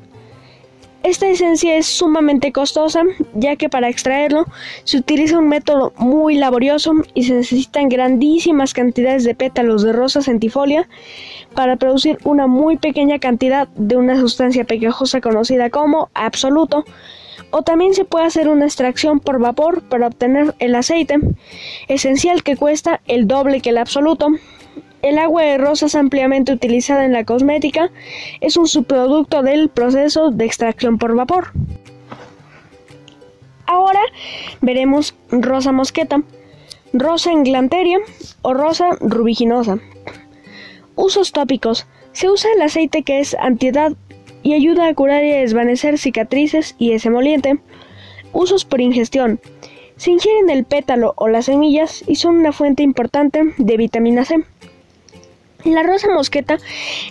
Esta 1.05 1.29
esencia 1.29 1.77
es 1.77 1.87
sumamente 1.87 2.51
costosa, 2.51 3.05
ya 3.35 3.55
que 3.55 3.69
para 3.69 3.89
extraerlo 3.89 4.47
se 4.83 4.99
utiliza 4.99 5.39
un 5.39 5.49
método 5.49 5.93
muy 5.97 6.37
laborioso 6.37 6.93
y 7.15 7.23
se 7.23 7.35
necesitan 7.35 7.89
grandísimas 7.89 8.75
cantidades 8.75 9.23
de 9.23 9.35
pétalos 9.35 9.83
de 9.83 9.93
rosa 9.93 10.23
centifolia 10.23 10.89
para 11.55 11.77
producir 11.77 12.19
una 12.25 12.49
muy 12.49 12.79
pequeña 12.79 13.21
cantidad 13.21 13.69
de 13.69 13.97
una 13.97 14.19
sustancia 14.19 14.65
pegajosa 14.65 15.21
conocida 15.21 15.71
como 15.71 16.11
absoluto. 16.15 16.85
O 17.51 17.63
también 17.63 17.95
se 17.95 18.05
puede 18.05 18.27
hacer 18.27 18.49
una 18.49 18.65
extracción 18.65 19.21
por 19.21 19.39
vapor 19.39 19.83
para 19.83 20.07
obtener 20.07 20.55
el 20.59 20.75
aceite, 20.75 21.19
esencial 21.89 22.43
que 22.43 22.57
cuesta 22.57 23.01
el 23.07 23.27
doble 23.27 23.61
que 23.61 23.71
el 23.71 23.79
absoluto. 23.79 24.29
El 25.01 25.19
agua 25.19 25.43
de 25.43 25.59
rosas 25.59 25.95
ampliamente 25.95 26.53
utilizada 26.53 27.05
en 27.05 27.13
la 27.13 27.25
cosmética 27.25 27.91
es 28.41 28.57
un 28.57 28.67
subproducto 28.67 29.43
del 29.43 29.69
proceso 29.69 30.31
de 30.31 30.45
extracción 30.45 30.99
por 30.99 31.15
vapor. 31.15 31.53
Ahora 33.67 34.01
veremos 34.61 35.15
rosa 35.31 35.73
mosqueta, 35.73 36.23
rosa 36.93 37.33
englanteria 37.33 37.99
o 38.43 38.55
rosa 38.55 38.91
rubiginosa. 39.01 39.79
Usos 40.97 41.33
tópicos. 41.33 41.87
Se 42.13 42.29
usa 42.29 42.51
el 42.57 42.63
aceite 42.63 43.03
que 43.03 43.21
es 43.21 43.35
antiedad 43.35 43.93
y 44.43 44.55
ayuda 44.55 44.89
a 44.89 44.95
curar 44.95 45.25
y 45.25 45.33
a 45.33 45.41
desvanecer 45.41 45.99
cicatrices 45.99 46.75
y 46.79 46.93
es 46.93 47.07
emoliente. 47.07 47.59
Usos 48.33 48.65
por 48.65 48.81
ingestión. 48.81 49.41
Se 49.97 50.11
ingieren 50.11 50.51
el 50.51 50.65
pétalo 50.65 51.15
o 51.17 51.29
las 51.29 51.47
semillas 51.47 52.05
y 52.07 52.17
son 52.17 52.39
una 52.39 52.53
fuente 52.53 52.83
importante 52.83 53.43
de 53.57 53.77
vitamina 53.77 54.25
C. 54.25 54.45
La 55.65 55.83
rosa 55.83 56.09
mosqueta 56.13 56.59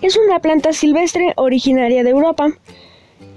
es 0.02 0.18
una 0.18 0.40
planta 0.40 0.72
silvestre 0.72 1.34
originaria 1.36 2.04
de 2.04 2.12
Europa, 2.12 2.50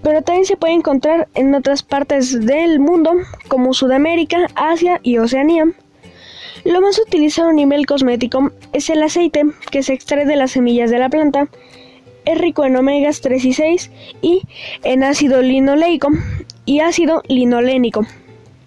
pero 0.02 0.22
también 0.22 0.46
se 0.46 0.56
puede 0.56 0.74
encontrar 0.74 1.28
en 1.34 1.54
otras 1.54 1.82
partes 1.82 2.46
del 2.46 2.78
mundo 2.78 3.14
como 3.48 3.74
Sudamérica, 3.74 4.46
Asia 4.54 5.00
y 5.02 5.18
Oceanía. 5.18 5.64
Lo 6.64 6.80
más 6.80 6.98
utilizado 6.98 7.48
a 7.48 7.54
nivel 7.54 7.86
cosmético 7.86 8.52
es 8.72 8.88
el 8.90 9.02
aceite 9.02 9.44
que 9.70 9.82
se 9.82 9.94
extrae 9.94 10.26
de 10.26 10.36
las 10.36 10.52
semillas 10.52 10.90
de 10.90 10.98
la 10.98 11.08
planta. 11.08 11.48
Es 12.30 12.38
rico 12.38 12.64
en 12.64 12.76
omegas 12.76 13.22
3 13.22 13.44
y 13.44 13.52
6 13.52 13.90
y 14.22 14.42
en 14.84 15.02
ácido 15.02 15.42
linoleico 15.42 16.10
y 16.64 16.78
ácido 16.78 17.24
linolénico, 17.26 18.06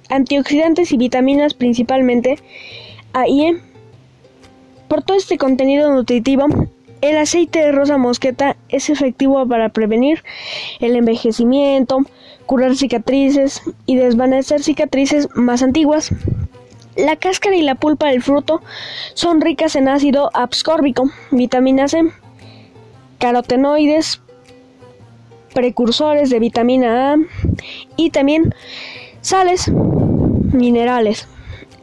antioxidantes 0.09 0.91
y 0.91 0.97
vitaminas 0.97 1.53
principalmente 1.53 2.39
A 3.13 3.25
y 3.25 3.45
E. 3.45 3.61
Por 4.89 5.01
todo 5.01 5.15
este 5.15 5.37
contenido 5.37 5.93
nutritivo, 5.93 6.47
el 6.99 7.15
aceite 7.15 7.59
de 7.59 7.71
rosa 7.71 7.97
mosqueta 7.97 8.57
es 8.67 8.89
efectivo 8.89 9.47
para 9.47 9.69
prevenir 9.69 10.25
el 10.81 10.97
envejecimiento, 10.97 11.99
curar 12.45 12.75
cicatrices 12.75 13.61
y 13.85 13.95
desvanecer 13.95 14.61
cicatrices 14.61 15.29
más 15.35 15.63
antiguas. 15.63 16.09
La 16.97 17.15
cáscara 17.15 17.55
y 17.55 17.61
la 17.61 17.75
pulpa 17.75 18.07
del 18.07 18.21
fruto 18.21 18.61
son 19.13 19.39
ricas 19.39 19.77
en 19.77 19.87
ácido 19.87 20.31
abscórbico, 20.33 21.09
vitamina 21.31 21.87
C, 21.87 22.03
carotenoides, 23.23 24.19
precursores 25.53 26.29
de 26.29 26.39
vitamina 26.39 27.13
A 27.13 27.17
y 27.95 28.09
también 28.09 28.53
sales 29.21 29.71
minerales. 30.51 31.29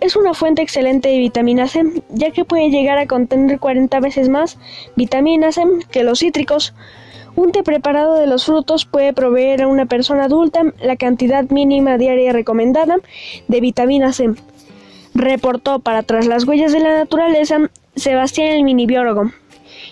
Es 0.00 0.16
una 0.16 0.35
fuente 0.35 0.61
excelente 0.61 1.09
de 1.09 1.16
vitamina 1.16 1.66
C, 1.66 1.83
ya 2.11 2.31
que 2.31 2.44
puede 2.44 2.68
llegar 2.68 2.98
a 2.98 3.07
contener 3.07 3.59
40 3.59 4.00
veces 4.00 4.29
más 4.29 4.59
vitamina 4.96 5.50
C 5.50 5.62
que 5.90 6.05
los 6.05 6.18
cítricos. 6.18 6.74
Un 7.37 7.53
té 7.53 7.62
preparado 7.62 8.16
de 8.16 8.26
los 8.26 8.44
frutos 8.44 8.85
puede 8.85 9.14
proveer 9.14 9.62
a 9.62 9.68
una 9.68 9.87
persona 9.87 10.24
adulta 10.24 10.74
la 10.83 10.96
cantidad 10.96 11.48
mínima 11.48 11.96
diaria 11.96 12.35
recomendada 12.35 12.96
de 13.48 13.61
vitamina 13.62 14.12
C. 14.12 14.35
Reportó 15.14 15.79
para 15.79 16.03
Tras 16.03 16.26
las 16.26 16.44
Huellas 16.44 16.72
de 16.72 16.81
la 16.81 16.98
Naturaleza 16.98 17.70
Sebastián 17.96 18.48
el 18.48 18.62
Mini 18.62 18.85
Biólogo. 18.85 19.31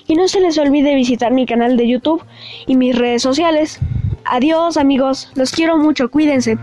Y 0.09 0.17
no 0.17 0.27
se 0.27 0.41
les 0.41 0.59
olvide 0.59 0.95
visitar 0.95 1.31
mi 1.33 1.47
canal 1.47 1.77
de 1.77 1.87
YouTube 1.87 2.25
y 2.67 2.77
mis 2.77 2.97
redes 2.97 3.23
sociales. 3.23 3.79
Adiós 4.25 4.77
amigos, 4.77 5.31
los 5.35 5.53
quiero 5.53 5.77
mucho, 5.77 6.11
cuídense. 6.11 6.59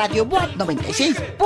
Radio 0.00 0.24
Boat 0.24 0.56
96.9. 0.56 1.39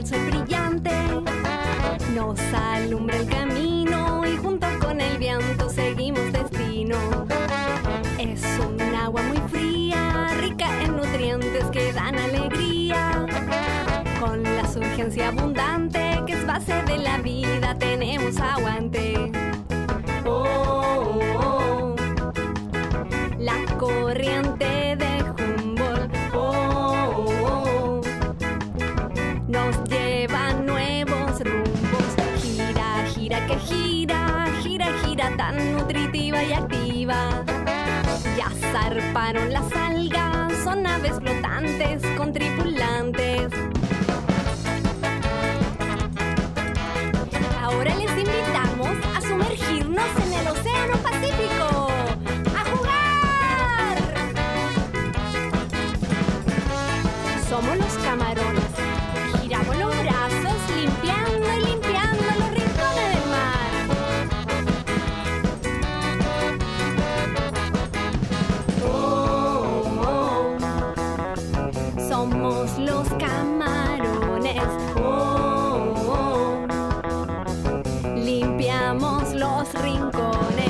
el 0.00 0.06
sol 0.06 0.30
brillante 0.30 0.90
nos 2.14 2.40
alumbra 2.54 3.18
el 3.18 3.26
camino 3.28 4.22
y 4.26 4.34
junto 4.38 4.66
con 4.80 4.98
el 4.98 5.18
viento 5.18 5.68
seguimos 5.68 6.32
destino. 6.32 6.96
Es 8.18 8.42
un 8.66 8.80
agua 8.94 9.20
muy 9.24 9.36
fría, 9.50 10.28
rica 10.40 10.68
en 10.82 10.96
nutrientes 10.96 11.64
que 11.66 11.92
dan 11.92 12.18
alegría. 12.18 13.26
Con 14.18 14.42
la 14.42 14.66
surgencia 14.72 15.28
abundante 15.28 16.22
que 16.26 16.32
es 16.32 16.46
base 16.46 16.82
de 16.84 16.96
la 16.96 17.18
vida 17.18 17.76
tenemos 17.78 18.38
aguante. 18.38 19.19
Llegaron 39.30 39.52
las 39.52 39.72
alas. 39.74 39.89
limpiamos 78.30 79.34
los 79.34 79.72
rincones. 79.82 80.69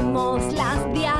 somos 0.00 0.52
las 0.54 0.92
diablas. 0.94 1.19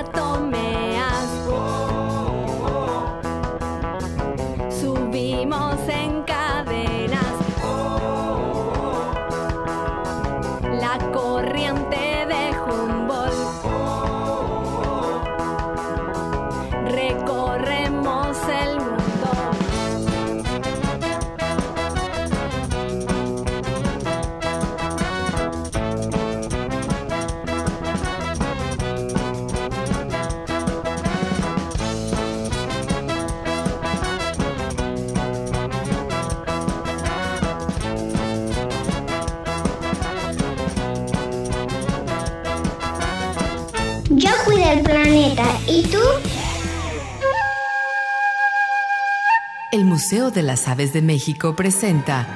Museo 50.01 50.31
de 50.31 50.43
las 50.43 50.67
Aves 50.67 50.95
de 50.95 51.03
México 51.03 51.55
presenta 51.55 52.27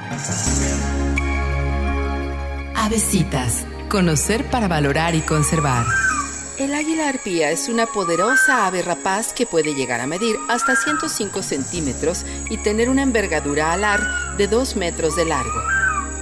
Avesitas. 2.75 3.65
Conocer 3.89 4.45
para 4.51 4.67
valorar 4.67 5.15
y 5.15 5.21
conservar. 5.21 5.83
El 6.59 6.75
águila 6.75 7.09
arpía 7.09 7.49
es 7.49 7.67
una 7.67 7.87
poderosa 7.87 8.67
ave 8.67 8.83
rapaz 8.83 9.33
que 9.33 9.47
puede 9.47 9.73
llegar 9.73 9.99
a 9.99 10.05
medir 10.05 10.35
hasta 10.47 10.75
105 10.75 11.41
centímetros 11.41 12.23
y 12.51 12.57
tener 12.57 12.87
una 12.87 13.01
envergadura 13.01 13.73
alar 13.73 14.37
de 14.37 14.47
2 14.47 14.75
metros 14.75 15.15
de 15.15 15.25
largo. 15.25 15.63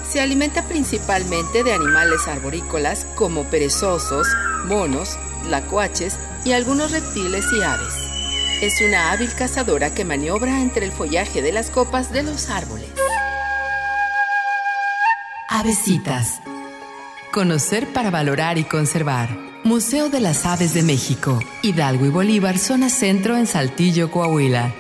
Se 0.10 0.22
alimenta 0.22 0.64
principalmente 0.64 1.66
de 1.66 1.74
animales 1.74 2.26
arborícolas 2.26 3.06
como 3.16 3.44
perezosos, 3.44 4.30
monos, 4.64 5.20
lacuaches 5.50 6.18
y 6.46 6.54
algunos 6.54 6.92
reptiles 6.92 7.44
y 7.52 7.62
aves. 7.62 8.03
Es 8.64 8.80
una 8.80 9.12
hábil 9.12 9.30
cazadora 9.36 9.94
que 9.94 10.06
maniobra 10.06 10.62
entre 10.62 10.86
el 10.86 10.94
follaje 10.94 11.42
de 11.42 11.52
las 11.52 11.70
copas 11.70 12.14
de 12.14 12.24
los 12.24 12.50
árboles. 12.50 12.88
Avesitas. 15.50 16.40
Conocer 17.34 17.92
para 17.92 18.10
valorar 18.10 18.58
y 18.58 18.64
conservar. 18.64 19.38
Museo 19.66 20.08
de 20.08 20.22
las 20.22 20.46
Aves 20.46 20.74
de 20.74 20.82
México, 20.82 21.40
Hidalgo 21.62 22.06
y 22.06 22.10
Bolívar, 22.10 22.58
zona 22.58 22.90
centro 22.90 23.36
en 23.36 23.48
Saltillo, 23.48 24.10
Coahuila. 24.10 24.74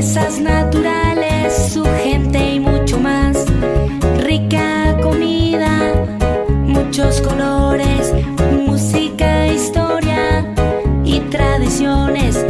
Bellezas 0.00 0.40
naturales, 0.40 1.72
su 1.74 1.84
gente 2.02 2.54
y 2.54 2.58
mucho 2.58 2.98
más. 2.98 3.36
Rica 4.20 4.96
comida, 5.02 6.06
muchos 6.64 7.20
colores, 7.20 8.10
música, 8.66 9.46
historia 9.46 10.54
y 11.04 11.20
tradiciones. 11.28 12.42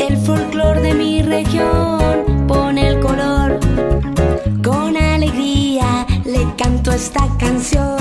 El 0.00 0.16
folclor 0.16 0.80
de 0.80 0.94
mi 0.94 1.22
región 1.22 2.44
pone 2.48 2.88
el 2.88 2.98
color. 2.98 3.60
Con 4.64 4.96
alegría 4.96 6.08
le 6.24 6.44
canto 6.56 6.90
esta 6.90 7.24
canción. 7.38 7.98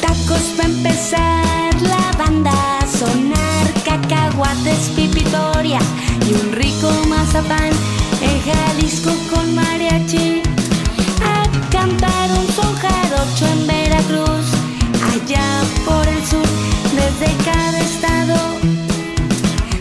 Tacos 0.00 0.54
para 0.56 0.70
empezar, 0.70 1.82
la 1.82 2.10
banda 2.16 2.54
sonar, 2.98 3.66
cacahuates, 3.84 4.90
pipitoria 4.96 5.80
y 6.26 6.32
un 6.32 6.52
rico 6.52 6.90
mazapán. 7.10 7.81
Jalisco 8.82 9.12
con 9.30 9.54
mariachi, 9.54 10.42
a 11.22 11.70
cantar 11.70 12.30
un 12.32 12.46
son 12.48 12.74
jarocho 12.74 13.46
en 13.46 13.66
Veracruz, 13.68 14.46
allá 15.12 15.62
por 15.84 16.04
el 16.08 16.20
sur, 16.26 16.48
desde 16.92 17.32
cada 17.44 17.78
estado. 17.78 18.36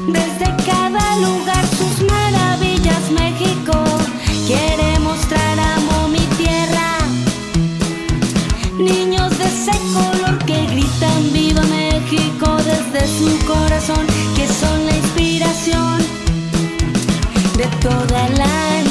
Desde 0.07 0.45
cada 0.69 1.17
lugar 1.17 1.65
sus 1.79 2.05
maravillas 2.05 3.09
México 3.09 3.73
quiere 4.45 4.99
mostrar 4.99 5.59
amo 5.59 6.07
mi 6.09 6.25
tierra. 6.37 6.99
Niños 8.77 9.35
de 9.39 9.45
ese 9.45 9.75
color 9.95 10.37
que 10.45 10.63
gritan 10.67 11.33
viva 11.33 11.63
México 11.63 12.55
desde 12.57 13.07
su 13.17 13.45
corazón, 13.47 14.05
que 14.35 14.47
son 14.47 14.85
la 14.85 14.95
inspiración 14.95 15.97
de 17.57 17.65
toda 17.81 18.29
la 18.29 18.90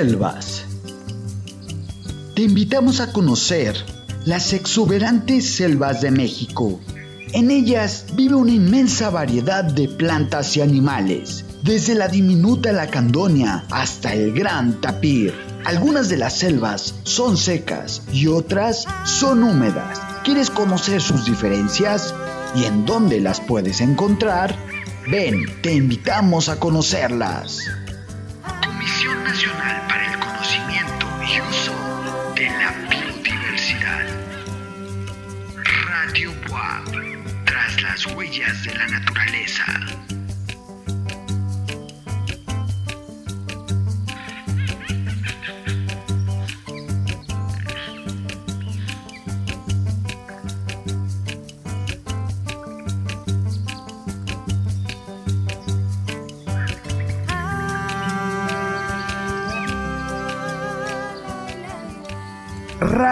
Selvas. 0.00 0.64
Te 2.34 2.40
invitamos 2.40 3.00
a 3.00 3.12
conocer 3.12 3.76
las 4.24 4.54
exuberantes 4.54 5.56
selvas 5.56 6.00
de 6.00 6.10
México. 6.10 6.80
En 7.34 7.50
ellas 7.50 8.06
vive 8.14 8.34
una 8.34 8.52
inmensa 8.52 9.10
variedad 9.10 9.62
de 9.62 9.88
plantas 9.88 10.56
y 10.56 10.62
animales, 10.62 11.44
desde 11.62 11.94
la 11.94 12.08
diminuta 12.08 12.72
lacandonia 12.72 13.66
hasta 13.70 14.14
el 14.14 14.32
gran 14.32 14.80
tapir. 14.80 15.34
Algunas 15.66 16.08
de 16.08 16.16
las 16.16 16.32
selvas 16.32 16.94
son 17.02 17.36
secas 17.36 18.00
y 18.10 18.26
otras 18.26 18.86
son 19.04 19.42
húmedas. 19.42 20.00
¿Quieres 20.24 20.48
conocer 20.48 21.02
sus 21.02 21.26
diferencias 21.26 22.14
y 22.54 22.64
en 22.64 22.86
dónde 22.86 23.20
las 23.20 23.38
puedes 23.38 23.82
encontrar? 23.82 24.56
Ven, 25.10 25.44
te 25.62 25.74
invitamos 25.74 26.48
a 26.48 26.58
conocerlas. 26.58 27.66
Nacional 29.30 29.86
para 29.86 30.12
el 30.12 30.18
Conocimiento 30.18 31.06
y 31.22 31.40
Uso 31.40 32.32
de 32.34 32.50
la 32.50 32.72
Biodiversidad. 32.90 34.04
Radio 35.86 36.32
WAP, 36.50 37.44
tras 37.44 37.80
las 37.80 38.06
huellas 38.06 38.64
de 38.64 38.74
la 38.74 38.88
naturaleza. 38.88 39.64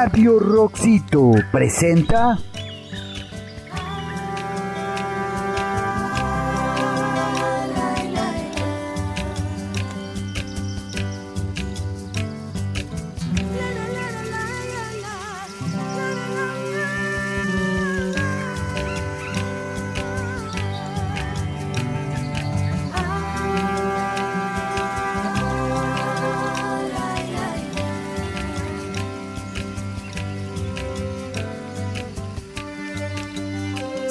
Radio 0.00 0.38
Roxito 0.38 1.32
presenta 1.50 2.38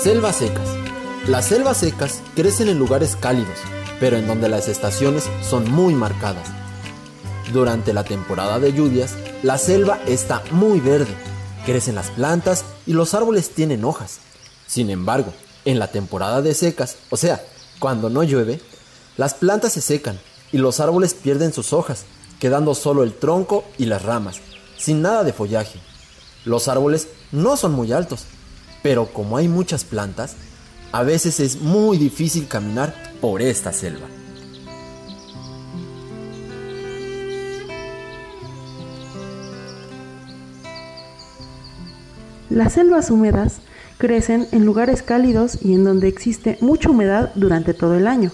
Selvas 0.07 0.37
secas. 0.37 0.69
Las 1.27 1.47
selvas 1.47 1.75
secas 1.75 2.21
crecen 2.33 2.69
en 2.69 2.79
lugares 2.79 3.17
cálidos, 3.17 3.57
pero 3.99 4.15
en 4.15 4.25
donde 4.25 4.47
las 4.47 4.69
estaciones 4.69 5.25
son 5.43 5.69
muy 5.69 5.95
marcadas. 5.95 6.47
Durante 7.51 7.91
la 7.91 8.05
temporada 8.05 8.57
de 8.57 8.71
lluvias, 8.71 9.15
la 9.43 9.57
selva 9.57 9.99
está 10.07 10.43
muy 10.51 10.79
verde, 10.79 11.13
crecen 11.65 11.95
las 11.95 12.09
plantas 12.11 12.63
y 12.85 12.93
los 12.93 13.13
árboles 13.13 13.49
tienen 13.49 13.83
hojas. 13.83 14.19
Sin 14.65 14.89
embargo, 14.91 15.33
en 15.65 15.77
la 15.77 15.91
temporada 15.91 16.41
de 16.41 16.53
secas, 16.53 16.95
o 17.09 17.17
sea, 17.17 17.43
cuando 17.77 18.09
no 18.09 18.23
llueve, 18.23 18.61
las 19.17 19.33
plantas 19.33 19.73
se 19.73 19.81
secan 19.81 20.17
y 20.53 20.57
los 20.57 20.79
árboles 20.79 21.15
pierden 21.15 21.51
sus 21.51 21.73
hojas, 21.73 22.05
quedando 22.39 22.75
solo 22.75 23.03
el 23.03 23.13
tronco 23.13 23.65
y 23.77 23.87
las 23.87 24.03
ramas, 24.03 24.37
sin 24.77 25.01
nada 25.01 25.25
de 25.25 25.33
follaje. 25.33 25.81
Los 26.45 26.69
árboles 26.69 27.09
no 27.33 27.57
son 27.57 27.73
muy 27.73 27.91
altos, 27.91 28.23
pero 28.87 29.07
como 29.07 29.35
hay 29.35 29.49
muchas 29.49 29.83
plantas, 29.83 30.37
a 30.93 31.03
veces 31.03 31.41
es 31.41 31.59
muy 31.59 31.97
difícil 31.97 32.47
caminar 32.47 32.95
por 33.19 33.41
esta 33.41 33.73
selva. 33.73 34.07
Las 42.49 42.71
selvas 42.71 43.11
húmedas 43.11 43.57
crecen 43.97 44.47
en 44.53 44.63
lugares 44.63 45.03
cálidos 45.03 45.59
y 45.61 45.73
en 45.73 45.83
donde 45.83 46.07
existe 46.07 46.57
mucha 46.61 46.89
humedad 46.89 47.33
durante 47.35 47.73
todo 47.73 47.95
el 47.95 48.07
año. 48.07 48.31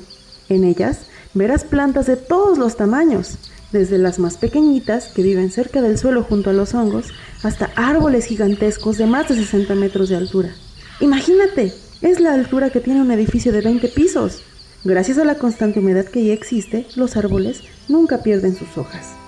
En 0.50 0.66
ellas 0.66 1.08
verás 1.34 1.64
plantas 1.64 2.06
de 2.06 2.16
todos 2.16 2.60
los 2.60 2.78
tamaños, 2.78 3.40
desde 3.74 3.98
las 3.98 4.20
más 4.20 4.38
pequeñitas 4.38 5.08
que 5.08 5.24
viven 5.24 5.52
cerca 5.52 5.82
del 5.82 5.98
suelo 5.98 6.24
junto 6.24 6.52
a 6.52 6.54
los 6.54 6.74
hongos, 6.74 7.08
hasta 7.44 7.72
árboles 7.76 8.26
gigantescos 8.26 8.98
de 8.98 9.08
más 9.08 9.28
de 9.28 9.36
60 9.36 9.76
metros 9.76 10.08
de 10.08 10.16
altura. 10.16 10.56
Imagínate, 11.02 11.74
es 12.02 12.22
la 12.22 12.34
altura 12.34 12.70
que 12.70 12.80
tiene 12.80 13.02
un 13.02 13.12
edificio 13.12 13.52
de 13.52 13.62
20 13.62 13.90
pisos. 13.90 14.42
Gracias 14.86 15.18
a 15.18 15.26
la 15.26 15.36
constante 15.36 15.80
humedad 15.80 16.06
que 16.06 16.24
ya 16.24 16.34
existe, 16.34 16.86
los 16.96 17.18
árboles 17.18 17.62
nunca 17.90 18.24
pierden 18.24 18.56
sus 18.56 18.78
hojas. 18.78 19.23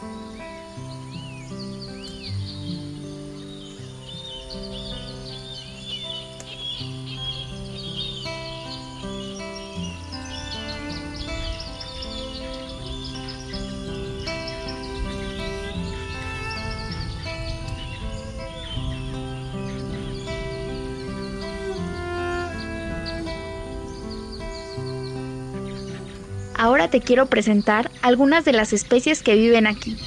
Te 26.96 27.02
quiero 27.02 27.26
presentar 27.26 27.92
algunas 28.02 28.46
de 28.46 28.54
las 28.54 28.72
especies 28.72 29.22
que 29.22 29.36
viven 29.36 29.68
aquí. 29.68 29.98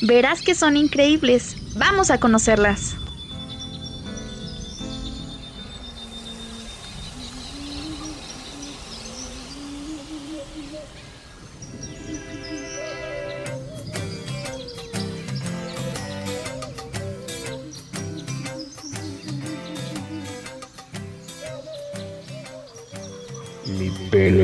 Verás 0.00 0.40
que 0.40 0.54
son 0.54 0.78
increíbles. 0.78 1.56
Vamos 1.74 2.10
a 2.10 2.16
conocerlas. 2.16 2.96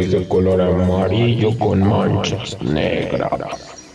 Pelo 0.04 0.18
es 0.18 0.22
de 0.22 0.28
color 0.28 0.60
amarillo 0.60 1.58
con 1.58 1.80
manchas 1.80 2.60
negras. 2.60 3.88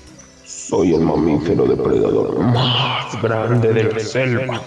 Soy 0.45 0.93
el 0.93 1.01
mamífero 1.01 1.66
depredador 1.66 2.39
más 2.39 3.22
grande 3.22 3.74
de 3.74 3.84
la 3.84 3.99
selva. 3.99 4.62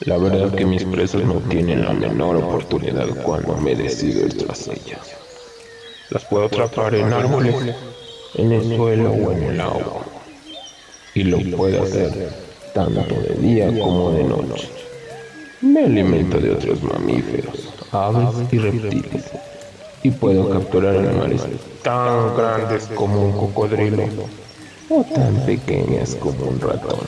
La 0.00 0.18
verdad 0.18 0.48
es 0.48 0.52
que 0.52 0.66
mis 0.66 0.84
presas 0.84 1.22
no 1.24 1.34
tienen 1.48 1.84
la 1.84 1.92
menor 1.92 2.36
oportunidad 2.36 3.08
cuando 3.22 3.56
me 3.56 3.74
decido 3.74 4.28
tras 4.28 4.68
ellas. 4.68 5.16
Las 6.10 6.24
puedo 6.24 6.46
atrapar 6.46 6.94
en 6.94 7.12
árboles, 7.12 7.54
en 8.34 8.52
el 8.52 8.76
suelo 8.76 9.10
o 9.12 9.32
en 9.32 9.42
el 9.42 9.60
agua. 9.60 10.04
Y 11.14 11.24
lo 11.24 11.38
puedo 11.56 11.82
hacer 11.82 12.30
tanto 12.74 13.14
de 13.14 13.34
día 13.40 13.66
como 13.80 14.10
de 14.10 14.24
noche. 14.24 14.68
Me 15.62 15.84
alimento 15.84 16.38
de 16.38 16.50
otros 16.50 16.82
mamíferos, 16.82 17.72
aves 17.92 18.52
y 18.52 18.58
reptiles. 18.58 19.30
Y 20.04 20.10
puedo 20.10 20.48
capturar 20.50 20.96
animales 20.98 21.42
tan 21.82 22.36
grandes 22.36 22.86
como 22.94 23.24
un 23.24 23.32
cocodrilo 23.32 24.04
o 24.90 25.02
tan 25.02 25.34
pequeñas 25.46 26.14
como 26.14 26.44
un 26.44 26.60
ratón. 26.60 26.98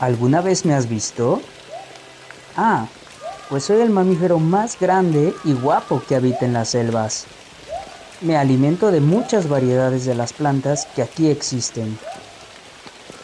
¿Alguna 0.00 0.40
vez 0.40 0.64
me 0.64 0.74
has 0.74 0.88
visto? 0.88 1.40
Ah, 2.56 2.86
pues 3.50 3.64
soy 3.64 3.80
el 3.82 3.90
mamífero 3.90 4.38
más 4.38 4.80
grande 4.80 5.34
y 5.44 5.52
guapo 5.52 6.02
que 6.08 6.16
habita 6.16 6.46
en 6.46 6.54
las 6.54 6.70
selvas. 6.70 7.26
Me 8.22 8.36
alimento 8.36 8.90
de 8.90 9.00
muchas 9.00 9.46
variedades 9.46 10.06
de 10.06 10.14
las 10.14 10.32
plantas 10.32 10.86
que 10.96 11.02
aquí 11.02 11.28
existen. 11.28 11.98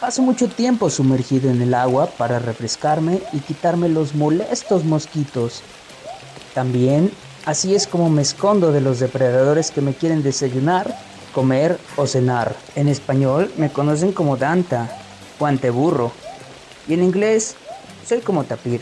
Paso 0.02 0.20
mucho 0.20 0.48
tiempo 0.48 0.90
sumergido 0.90 1.48
en 1.48 1.62
el 1.62 1.74
agua 1.74 2.06
para 2.06 2.40
refrescarme 2.40 3.22
y 3.32 3.38
quitarme 3.38 3.88
los 3.88 4.16
molestos 4.16 4.84
mosquitos. 4.84 5.62
También 6.54 7.12
así 7.44 7.76
es 7.76 7.86
como 7.86 8.10
me 8.10 8.22
escondo 8.22 8.72
de 8.72 8.80
los 8.80 8.98
depredadores 8.98 9.70
que 9.70 9.80
me 9.80 9.94
quieren 9.94 10.24
desayunar, 10.24 10.92
comer 11.32 11.78
o 11.94 12.08
cenar. 12.08 12.56
En 12.74 12.88
español 12.88 13.52
me 13.56 13.70
conocen 13.70 14.10
como 14.10 14.36
Danta 14.36 14.90
o 15.38 15.46
Anteburro 15.46 16.10
y 16.88 16.94
en 16.94 17.04
inglés 17.04 17.54
soy 18.04 18.22
como 18.22 18.42
Tapir. 18.42 18.80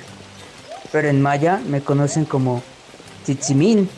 Pero 0.91 1.09
en 1.09 1.21
maya 1.21 1.61
me 1.69 1.83
conocen 1.83 2.25
como 2.25 2.63
Tzitzimín 3.25 3.91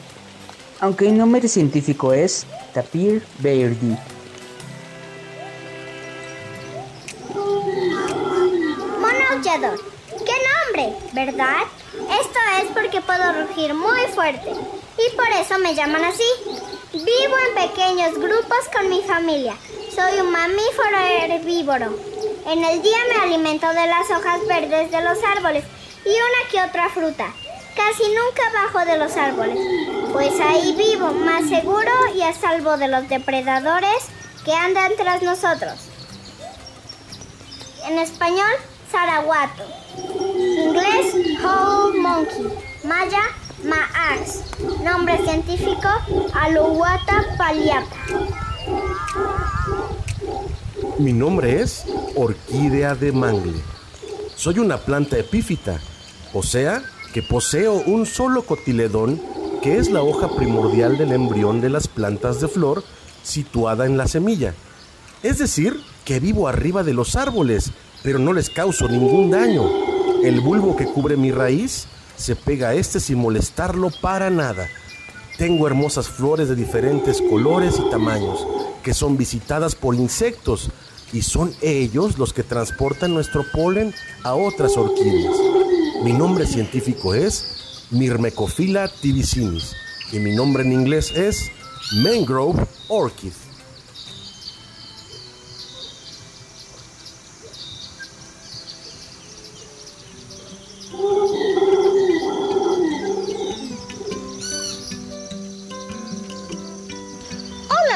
aunque 0.81 1.09
el 1.09 1.17
nombre 1.17 1.47
científico 1.47 2.13
es 2.13 2.47
Tapir 2.75 3.23
verdi. 3.39 3.97
¡Qué 9.53 9.59
nombre! 9.61 10.97
¿Verdad? 11.13 11.65
Esto 11.93 12.39
es 12.63 12.71
porque 12.73 13.03
puedo 13.03 13.43
rugir 13.43 13.75
muy 13.75 14.01
fuerte 14.15 14.51
y 14.51 15.15
por 15.15 15.29
eso 15.29 15.59
me 15.59 15.75
llaman 15.75 16.07
así. 16.07 16.25
Vivo 16.95 17.37
en 17.49 17.69
pequeños 17.69 18.15
grupos 18.15 18.61
con 18.75 18.89
mi 18.89 19.03
familia. 19.03 19.55
Soy 19.95 20.21
un 20.21 20.31
mamífero 20.31 20.99
herbívoro. 20.99 21.95
En 22.47 22.65
el 22.65 22.81
día 22.81 22.97
me 23.11 23.21
alimento 23.21 23.69
de 23.69 23.87
las 23.89 24.11
hojas 24.11 24.41
verdes 24.47 24.91
de 24.91 25.03
los 25.03 25.19
árboles 25.23 25.65
y 26.07 26.09
una 26.09 26.51
que 26.51 26.63
otra 26.63 26.89
fruta. 26.89 27.27
Casi 27.77 28.05
nunca 28.05 28.43
bajo 28.55 28.87
de 28.87 28.97
los 28.97 29.15
árboles, 29.19 29.59
pues 30.13 30.33
ahí 30.41 30.75
vivo 30.77 31.13
más 31.13 31.47
seguro 31.51 31.93
y 32.15 32.23
a 32.23 32.33
salvo 32.33 32.79
de 32.79 32.89
los 32.89 33.07
depredadores 33.07 34.05
que 34.47 34.55
andan 34.55 34.93
tras 34.97 35.23
nosotros. 35.23 35.75
En 37.85 37.99
español, 37.99 38.53
Saraguato. 38.93 39.65
Inglés, 40.37 41.15
Whole 41.43 41.99
Monkey. 41.99 42.47
Maya, 42.85 43.23
Maax. 43.65 44.43
Nombre 44.85 45.19
científico, 45.25 45.89
Aluwata 46.35 47.25
paliapa. 47.39 47.97
Mi 50.99 51.15
nombre 51.15 51.63
es 51.63 51.87
Orquídea 52.17 52.95
de 52.95 53.13
Mangle. 53.13 53.59
Soy 54.37 54.59
una 54.59 54.77
planta 54.77 55.17
epífita, 55.17 55.81
o 56.35 56.43
sea, 56.43 56.83
que 57.15 57.23
poseo 57.23 57.75
un 57.87 58.05
solo 58.05 58.43
cotiledón 58.43 59.23
que 59.63 59.79
es 59.79 59.91
la 59.91 60.03
hoja 60.03 60.29
primordial 60.37 60.99
del 60.99 61.13
embrión 61.13 61.63
de 61.63 61.71
las 61.71 61.89
plantas 61.89 62.43
de 62.43 62.49
flor 62.49 62.85
situada 63.23 63.87
en 63.87 63.97
la 63.97 64.07
semilla. 64.07 64.55
Es 65.23 65.39
decir, 65.39 65.81
que 66.05 66.21
vivo 66.21 66.47
arriba 66.47 66.83
de 66.83 66.93
los 66.93 67.17
árboles, 67.17 67.73
pero 68.03 68.19
no 68.19 68.33
les 68.33 68.51
causo 68.51 68.89
ningún 68.89 69.31
daño. 69.31 69.69
El 70.23 70.41
bulbo 70.41 70.77
que 70.77 70.87
cubre 70.87 71.17
mi 71.17 71.31
raíz 71.31 71.87
se 72.17 72.37
pega 72.37 72.69
a 72.69 72.75
este 72.75 73.01
sin 73.01 73.19
molestarlo 73.19 73.91
para 74.01 74.31
nada. 74.31 74.69
Tengo 75.39 75.67
hermosas 75.67 76.09
flores 76.09 76.49
de 76.49 76.55
diferentes 76.55 77.21
colores 77.23 77.75
y 77.79 77.91
tamaños 77.91 78.47
que 78.83 78.95
son 78.95 79.17
visitadas 79.17 79.75
por 79.75 79.95
insectos 79.95 80.71
y 81.13 81.23
son 81.23 81.55
ellos 81.61 82.19
los 82.19 82.33
que 82.33 82.43
transportan 82.43 83.15
nuestro 83.15 83.45
polen 83.53 83.95
a 84.25 84.35
otras 84.35 84.77
orquídeas. 84.77 85.35
Mi 86.05 86.13
nombre 86.13 86.47
científico 86.47 87.15
es 87.15 87.87
Myrmecophila 87.91 88.89
tibicinis 89.01 89.75
y 90.11 90.19
mi 90.19 90.35
nombre 90.35 90.63
en 90.63 90.73
inglés 90.73 91.13
es 91.15 91.51
Mangrove 92.03 92.67
Orchid. 92.89 93.42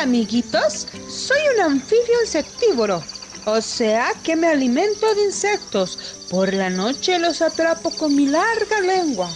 Amiguitos, 0.06 0.86
soy 1.08 1.38
un 1.56 1.72
anfibio 1.72 2.22
insectívoro, 2.22 3.02
o 3.44 3.60
sea 3.60 4.12
que 4.22 4.36
me 4.36 4.46
alimento 4.46 5.12
de 5.16 5.24
insectos. 5.24 5.98
Por 6.30 6.54
la 6.54 6.70
noche 6.70 7.18
los 7.18 7.42
atrapo 7.42 7.90
con 7.90 8.14
mi 8.14 8.26
larga 8.26 8.80
lengua. 8.82 9.28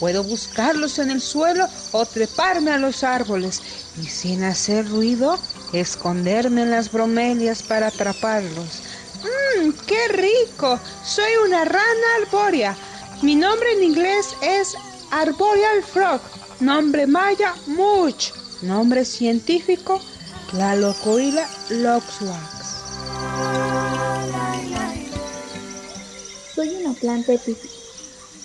Puedo 0.00 0.24
buscarlos 0.24 0.98
en 0.98 1.12
el 1.12 1.20
suelo 1.20 1.68
o 1.92 2.04
treparme 2.04 2.72
a 2.72 2.78
los 2.78 3.04
árboles 3.04 3.62
y 4.02 4.06
sin 4.06 4.42
hacer 4.42 4.88
ruido 4.88 5.38
esconderme 5.72 6.62
en 6.62 6.72
las 6.72 6.90
bromelias 6.90 7.62
para 7.62 7.86
atraparlos. 7.86 8.82
¡Mmm, 9.22 9.70
qué 9.86 10.08
rico! 10.08 10.80
Soy 11.04 11.30
una 11.46 11.64
rana 11.64 12.06
arbórea. 12.20 12.76
Mi 13.22 13.36
nombre 13.36 13.72
en 13.74 13.84
inglés 13.84 14.34
es 14.42 14.74
Arboreal 15.12 15.84
Frog. 15.84 16.20
Nombre 16.58 17.06
maya, 17.06 17.54
Much. 17.68 18.32
Nombre 18.62 19.04
científico, 19.04 20.00
Tlalocoila 20.50 21.44
loxwax. 21.70 22.84
Soy 26.54 26.68
una 26.68 26.94
planta 26.94 27.32
epífita. 27.32 27.74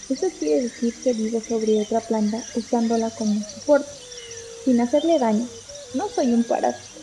Eso 0.10 0.28
quiere 0.40 0.64
decir 0.64 0.96
que 1.04 1.14
vivo 1.14 1.40
sobre 1.48 1.80
otra 1.80 2.02
planta 2.02 2.44
usándola 2.56 3.12
como 3.12 3.44
soporte, 3.44 3.92
sin 4.66 4.82
hacerle 4.82 5.20
daño. 5.20 5.48
No 5.94 6.10
soy 6.10 6.34
un 6.34 6.44
parásito. 6.44 7.02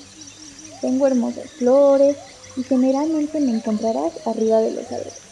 Tengo 0.80 1.06
hermosas 1.06 1.48
flores 1.58 2.16
y 2.56 2.64
generalmente 2.64 3.38
me 3.38 3.52
encontrarás 3.52 4.12
arriba 4.26 4.60
de 4.60 4.72
los 4.72 4.90
árboles. 4.90 5.22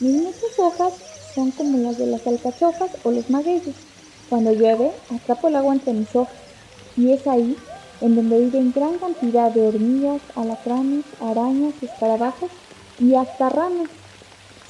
Mis 0.00 0.14
muchas 0.14 0.58
hojas 0.58 0.94
son 1.34 1.50
como 1.50 1.76
las 1.76 1.98
de 1.98 2.06
las 2.06 2.26
alcachofas 2.26 2.90
o 3.02 3.10
los 3.10 3.28
magueyes. 3.28 3.76
Cuando 4.30 4.52
llueve, 4.52 4.92
atrapo 5.10 5.48
el 5.48 5.56
agua 5.56 5.74
entre 5.74 5.92
mis 5.92 6.16
hojas 6.16 6.34
y 6.96 7.12
es 7.12 7.26
ahí 7.26 7.54
en 8.00 8.16
donde 8.16 8.38
viven 8.38 8.72
gran 8.72 8.98
cantidad 8.98 9.52
de 9.52 9.66
hormigas, 9.66 10.20
alacranes, 10.36 11.04
arañas, 11.20 11.74
escarabajos 11.82 12.50
y 12.98 13.14
hasta 13.14 13.48
ranas. 13.48 13.88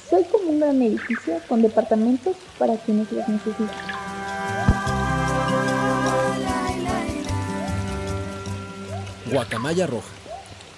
Soy 0.09 0.23
como 0.25 0.49
un 0.49 0.59
gran 0.59 0.81
edificio 0.81 1.39
con 1.47 1.61
departamentos 1.61 2.35
para 2.57 2.75
quienes 2.77 3.11
los 3.11 3.27
necesitan. 3.27 3.69
Guacamaya 9.31 9.85
roja. 9.85 10.07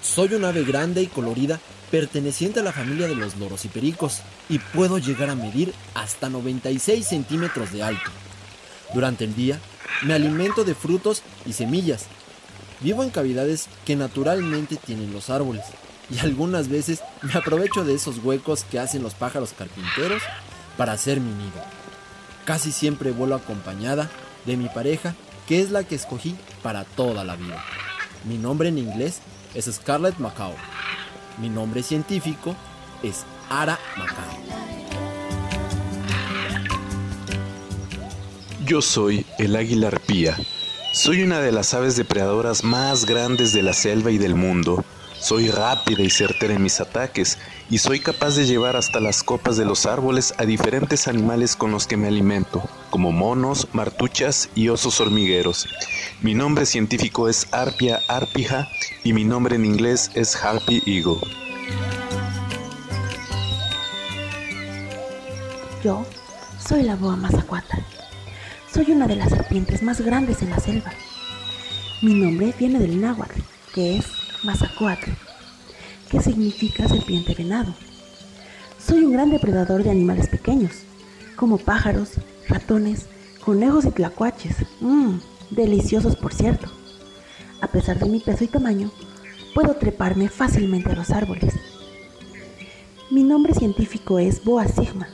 Soy 0.02 0.34
un 0.34 0.44
ave 0.44 0.64
grande 0.64 1.02
y 1.02 1.06
colorida 1.06 1.58
perteneciente 1.90 2.60
a 2.60 2.62
la 2.62 2.72
familia 2.72 3.06
de 3.06 3.14
los 3.14 3.36
loros 3.36 3.64
y 3.64 3.68
pericos 3.68 4.20
y 4.48 4.58
puedo 4.58 4.98
llegar 4.98 5.30
a 5.30 5.34
medir 5.34 5.72
hasta 5.94 6.28
96 6.28 7.06
centímetros 7.06 7.72
de 7.72 7.82
alto. 7.82 8.10
Durante 8.92 9.24
el 9.24 9.34
día 9.34 9.58
me 10.02 10.14
alimento 10.14 10.64
de 10.64 10.74
frutos 10.74 11.22
y 11.46 11.52
semillas. 11.52 12.06
Vivo 12.82 13.04
en 13.04 13.10
cavidades 13.10 13.68
que 13.84 13.94
naturalmente 13.94 14.76
tienen 14.76 15.12
los 15.12 15.30
árboles 15.30 15.62
y 16.10 16.18
algunas 16.18 16.68
veces 16.68 17.00
me 17.22 17.34
aprovecho 17.34 17.84
de 17.84 17.94
esos 17.94 18.18
huecos 18.18 18.64
que 18.64 18.80
hacen 18.80 19.02
los 19.02 19.14
pájaros 19.14 19.54
carpinteros 19.56 20.22
para 20.76 20.92
hacer 20.92 21.20
mi 21.20 21.32
nido. 21.32 21.62
Casi 22.44 22.72
siempre 22.72 23.12
vuelo 23.12 23.36
acompañada 23.36 24.10
de 24.46 24.56
mi 24.56 24.68
pareja, 24.68 25.14
que 25.46 25.60
es 25.60 25.70
la 25.70 25.84
que 25.84 25.94
escogí 25.94 26.34
para 26.62 26.84
toda 26.84 27.24
la 27.24 27.36
vida. 27.36 27.62
Mi 28.24 28.36
nombre 28.36 28.68
en 28.68 28.78
inglés 28.78 29.20
es 29.54 29.66
Scarlett 29.66 30.18
Macao. 30.18 30.54
Mi 31.40 31.48
nombre 31.48 31.82
científico 31.84 32.56
es 33.02 33.24
Ara 33.48 33.78
Macao. 33.96 34.38
Yo 38.66 38.82
soy 38.82 39.24
el 39.38 39.54
águila 39.54 39.88
arpía. 39.88 40.36
Soy 40.92 41.22
una 41.22 41.40
de 41.40 41.52
las 41.52 41.72
aves 41.72 41.96
depredadoras 41.96 42.64
más 42.64 43.06
grandes 43.06 43.54
de 43.54 43.62
la 43.62 43.72
selva 43.72 44.10
y 44.10 44.18
del 44.18 44.34
mundo. 44.34 44.84
Soy 45.18 45.48
rápida 45.48 46.02
y 46.02 46.10
certera 46.10 46.52
en 46.52 46.62
mis 46.62 46.82
ataques 46.82 47.38
y 47.70 47.78
soy 47.78 47.98
capaz 47.98 48.36
de 48.36 48.44
llevar 48.44 48.76
hasta 48.76 49.00
las 49.00 49.22
copas 49.22 49.56
de 49.56 49.64
los 49.64 49.86
árboles 49.86 50.34
a 50.36 50.44
diferentes 50.44 51.08
animales 51.08 51.56
con 51.56 51.72
los 51.72 51.86
que 51.86 51.96
me 51.96 52.08
alimento, 52.08 52.62
como 52.90 53.10
monos, 53.10 53.68
martuchas 53.72 54.50
y 54.54 54.68
osos 54.68 55.00
hormigueros. 55.00 55.66
Mi 56.20 56.34
nombre 56.34 56.66
científico 56.66 57.26
es 57.26 57.46
Arpia 57.52 57.98
arpija 58.06 58.68
y 59.02 59.14
mi 59.14 59.24
nombre 59.24 59.56
en 59.56 59.64
inglés 59.64 60.10
es 60.14 60.36
Harpy 60.36 60.82
Eagle. 60.84 61.20
Yo 65.82 66.04
soy 66.68 66.82
la 66.82 66.96
boa 66.96 67.16
mazacuata. 67.16 67.78
Soy 68.72 68.90
una 68.92 69.06
de 69.06 69.16
las 69.16 69.28
serpientes 69.28 69.82
más 69.82 70.00
grandes 70.00 70.40
en 70.40 70.48
la 70.48 70.58
selva. 70.58 70.92
Mi 72.00 72.14
nombre 72.14 72.54
viene 72.58 72.78
del 72.78 73.02
náhuatl, 73.02 73.38
que 73.74 73.98
es 73.98 74.06
Mazacuatl, 74.44 75.10
que 76.10 76.22
significa 76.22 76.88
serpiente 76.88 77.34
venado. 77.34 77.74
Soy 78.78 79.04
un 79.04 79.12
gran 79.12 79.30
depredador 79.30 79.84
de 79.84 79.90
animales 79.90 80.26
pequeños, 80.26 80.72
como 81.36 81.58
pájaros, 81.58 82.12
ratones, 82.48 83.08
conejos 83.44 83.84
y 83.84 83.90
tlacuaches. 83.90 84.56
Mmm, 84.80 85.18
deliciosos 85.50 86.16
por 86.16 86.32
cierto. 86.32 86.72
A 87.60 87.66
pesar 87.66 87.98
de 87.98 88.08
mi 88.08 88.20
peso 88.20 88.42
y 88.44 88.48
tamaño, 88.48 88.90
puedo 89.54 89.74
treparme 89.74 90.30
fácilmente 90.30 90.90
a 90.92 90.96
los 90.96 91.10
árboles. 91.10 91.52
Mi 93.10 93.22
nombre 93.22 93.52
científico 93.52 94.18
es 94.18 94.42
Boa 94.42 94.66
Sigma 94.66 95.08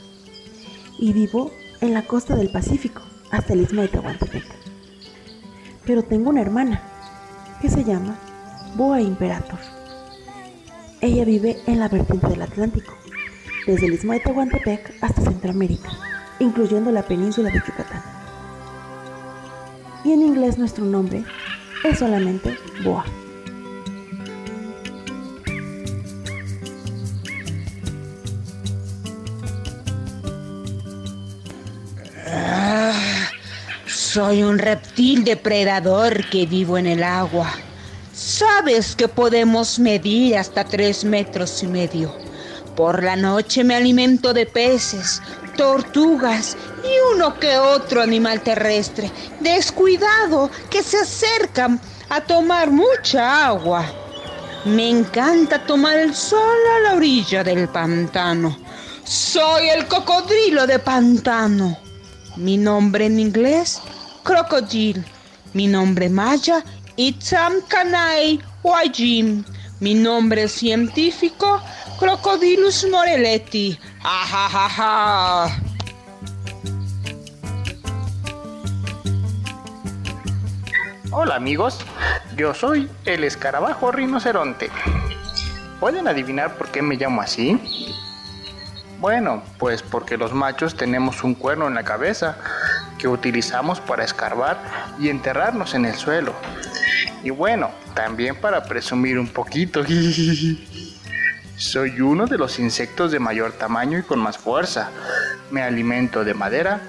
y 0.96 1.12
vivo 1.12 1.50
en 1.80 1.92
la 1.92 2.06
costa 2.06 2.36
del 2.36 2.52
Pacífico, 2.52 3.02
hasta 3.30 3.52
el 3.52 3.62
istmo 3.62 3.82
de 3.82 3.88
Tehuantepec. 3.88 4.44
Pero 5.86 6.02
tengo 6.02 6.30
una 6.30 6.42
hermana 6.42 6.82
que 7.60 7.68
se 7.68 7.84
llama 7.84 8.16
Boa 8.74 9.00
Imperator. 9.00 9.58
Ella 11.00 11.24
vive 11.24 11.58
en 11.66 11.78
la 11.78 11.88
vertiente 11.88 12.28
del 12.28 12.42
Atlántico, 12.42 12.92
desde 13.66 13.86
el 13.86 13.94
istmo 13.94 14.12
de 14.12 14.20
Tehuantepec 14.20 14.94
hasta 15.00 15.22
Centroamérica, 15.22 15.90
incluyendo 16.38 16.90
la 16.90 17.02
península 17.02 17.50
de 17.50 17.60
Yucatán. 17.60 18.02
y 20.04 20.12
en 20.12 20.22
inglés 20.22 20.58
nuestro 20.58 20.84
nombre 20.84 21.24
es 21.84 21.98
solamente 21.98 22.56
Boa. 22.84 23.04
Ah, 32.30 33.07
soy 34.08 34.42
un 34.42 34.58
reptil 34.58 35.22
depredador 35.22 36.30
que 36.30 36.46
vivo 36.46 36.78
en 36.78 36.86
el 36.86 37.02
agua. 37.02 37.52
Sabes 38.14 38.96
que 38.96 39.06
podemos 39.06 39.78
medir 39.78 40.38
hasta 40.38 40.64
tres 40.64 41.04
metros 41.04 41.62
y 41.62 41.66
medio. 41.66 42.14
Por 42.74 43.02
la 43.02 43.16
noche 43.16 43.64
me 43.64 43.74
alimento 43.76 44.32
de 44.32 44.46
peces, 44.46 45.20
tortugas 45.58 46.56
y 46.82 47.14
uno 47.14 47.38
que 47.38 47.58
otro 47.58 48.00
animal 48.00 48.40
terrestre, 48.40 49.10
descuidado, 49.40 50.50
que 50.70 50.82
se 50.82 50.96
acercan 50.96 51.78
a 52.08 52.22
tomar 52.22 52.70
mucha 52.70 53.46
agua. 53.46 53.84
Me 54.64 54.88
encanta 54.88 55.66
tomar 55.66 55.98
el 55.98 56.14
sol 56.14 56.58
a 56.76 56.80
la 56.80 56.94
orilla 56.94 57.44
del 57.44 57.68
pantano. 57.68 58.56
Soy 59.04 59.68
el 59.68 59.86
cocodrilo 59.86 60.66
de 60.66 60.78
pantano. 60.78 61.76
Mi 62.36 62.56
nombre 62.56 63.06
en 63.06 63.18
inglés, 63.18 63.80
crocodile. 64.28 65.02
Mi 65.54 65.66
nombre 65.66 66.10
maya, 66.10 66.62
Itzam 66.96 67.62
Kanai 67.66 68.38
Wajim. 68.62 69.42
Mi 69.80 69.94
nombre 69.94 70.48
científico, 70.48 71.62
Crocodilus 71.98 72.86
morelletti. 72.90 73.78
Ajajaja. 74.04 75.48
Hola 81.10 81.36
amigos, 81.36 81.78
yo 82.36 82.52
soy 82.52 82.90
el 83.06 83.24
escarabajo 83.24 83.90
rinoceronte. 83.92 84.68
¿Pueden 85.80 86.06
adivinar 86.06 86.58
por 86.58 86.68
qué 86.68 86.82
me 86.82 86.96
llamo 86.96 87.22
así? 87.22 87.58
Bueno, 89.00 89.42
pues 89.58 89.82
porque 89.82 90.18
los 90.18 90.34
machos 90.34 90.76
tenemos 90.76 91.24
un 91.24 91.34
cuerno 91.34 91.66
en 91.66 91.74
la 91.74 91.84
cabeza 91.84 92.36
que 92.98 93.08
utilizamos 93.08 93.80
para 93.80 94.04
escarbar 94.04 94.60
y 94.98 95.08
enterrarnos 95.08 95.74
en 95.74 95.86
el 95.86 95.94
suelo. 95.94 96.34
Y 97.22 97.30
bueno, 97.30 97.70
también 97.94 98.36
para 98.36 98.64
presumir 98.64 99.18
un 99.18 99.28
poquito. 99.28 99.82
Soy 101.56 102.00
uno 102.00 102.26
de 102.26 102.38
los 102.38 102.58
insectos 102.60 103.10
de 103.10 103.18
mayor 103.18 103.52
tamaño 103.52 103.98
y 103.98 104.02
con 104.02 104.20
más 104.20 104.38
fuerza. 104.38 104.90
Me 105.50 105.62
alimento 105.62 106.24
de 106.24 106.34
madera 106.34 106.80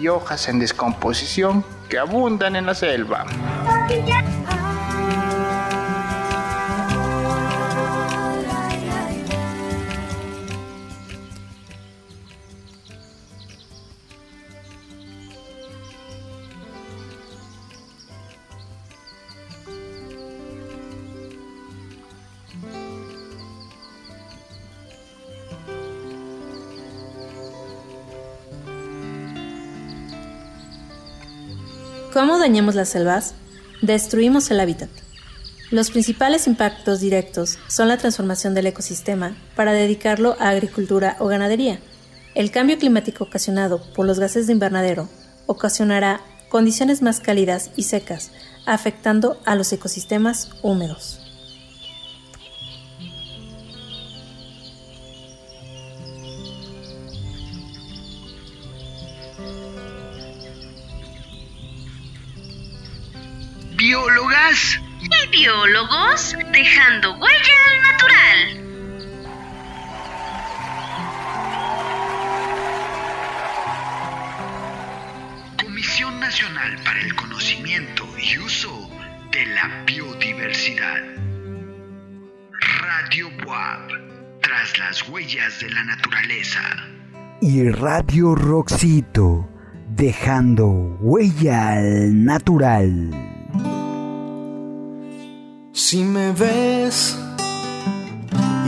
y 0.00 0.08
hojas 0.08 0.48
en 0.48 0.60
descomposición 0.60 1.64
que 1.88 1.98
abundan 1.98 2.54
en 2.56 2.66
la 2.66 2.74
selva. 2.74 3.26
¿Cómo 32.12 32.38
dañamos 32.38 32.74
las 32.74 32.90
selvas? 32.90 33.32
Destruimos 33.80 34.50
el 34.50 34.60
hábitat. 34.60 34.90
Los 35.70 35.90
principales 35.90 36.46
impactos 36.46 37.00
directos 37.00 37.58
son 37.68 37.88
la 37.88 37.96
transformación 37.96 38.52
del 38.52 38.66
ecosistema 38.66 39.34
para 39.56 39.72
dedicarlo 39.72 40.36
a 40.38 40.50
agricultura 40.50 41.16
o 41.20 41.26
ganadería. 41.28 41.78
El 42.34 42.50
cambio 42.50 42.78
climático 42.78 43.24
ocasionado 43.24 43.82
por 43.94 44.04
los 44.04 44.18
gases 44.18 44.46
de 44.46 44.52
invernadero 44.52 45.08
ocasionará 45.46 46.20
condiciones 46.50 47.00
más 47.00 47.18
cálidas 47.20 47.70
y 47.76 47.84
secas, 47.84 48.30
afectando 48.66 49.40
a 49.46 49.54
los 49.54 49.72
ecosistemas 49.72 50.50
húmedos. 50.62 51.21
Biólogos 65.42 66.36
dejando 66.52 67.16
huella 67.16 67.56
al 67.68 67.82
natural. 67.82 68.38
Comisión 75.56 76.20
Nacional 76.20 76.78
para 76.84 77.00
el 77.00 77.16
Conocimiento 77.16 78.06
y 78.16 78.38
Uso 78.38 78.88
de 79.32 79.46
la 79.46 79.82
Biodiversidad. 79.84 81.02
Radio 82.80 83.28
WAP, 83.44 83.90
tras 84.42 84.78
las 84.78 85.08
huellas 85.08 85.58
de 85.58 85.70
la 85.70 85.82
naturaleza. 85.82 86.60
Y 87.40 87.68
Radio 87.68 88.36
Roxito, 88.36 89.48
dejando 89.88 90.68
huella 91.00 91.72
al 91.72 92.24
natural. 92.24 93.31
Si 95.74 96.04
me 96.04 96.32
ves 96.32 97.16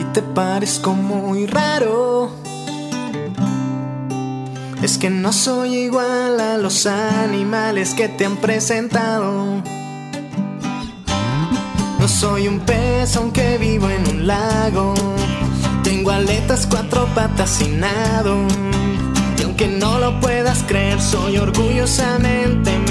y 0.00 0.04
te 0.14 0.22
parezco 0.22 0.94
muy 0.94 1.46
raro, 1.46 2.30
es 4.82 4.96
que 4.96 5.10
no 5.10 5.34
soy 5.34 5.74
igual 5.74 6.40
a 6.40 6.56
los 6.56 6.86
animales 6.86 7.92
que 7.92 8.08
te 8.08 8.24
han 8.24 8.36
presentado. 8.38 9.62
No 11.98 12.08
soy 12.08 12.48
un 12.48 12.60
pez 12.60 13.16
aunque 13.16 13.58
vivo 13.58 13.90
en 13.90 14.08
un 14.08 14.26
lago. 14.26 14.94
Tengo 15.82 16.10
aletas, 16.10 16.66
cuatro 16.66 17.06
patas 17.14 17.60
y 17.60 17.68
nado. 17.68 18.46
Y 19.38 19.42
aunque 19.42 19.68
no 19.68 19.98
lo 19.98 20.20
puedas 20.20 20.62
creer, 20.62 21.02
soy 21.02 21.36
orgullosamente 21.36 22.83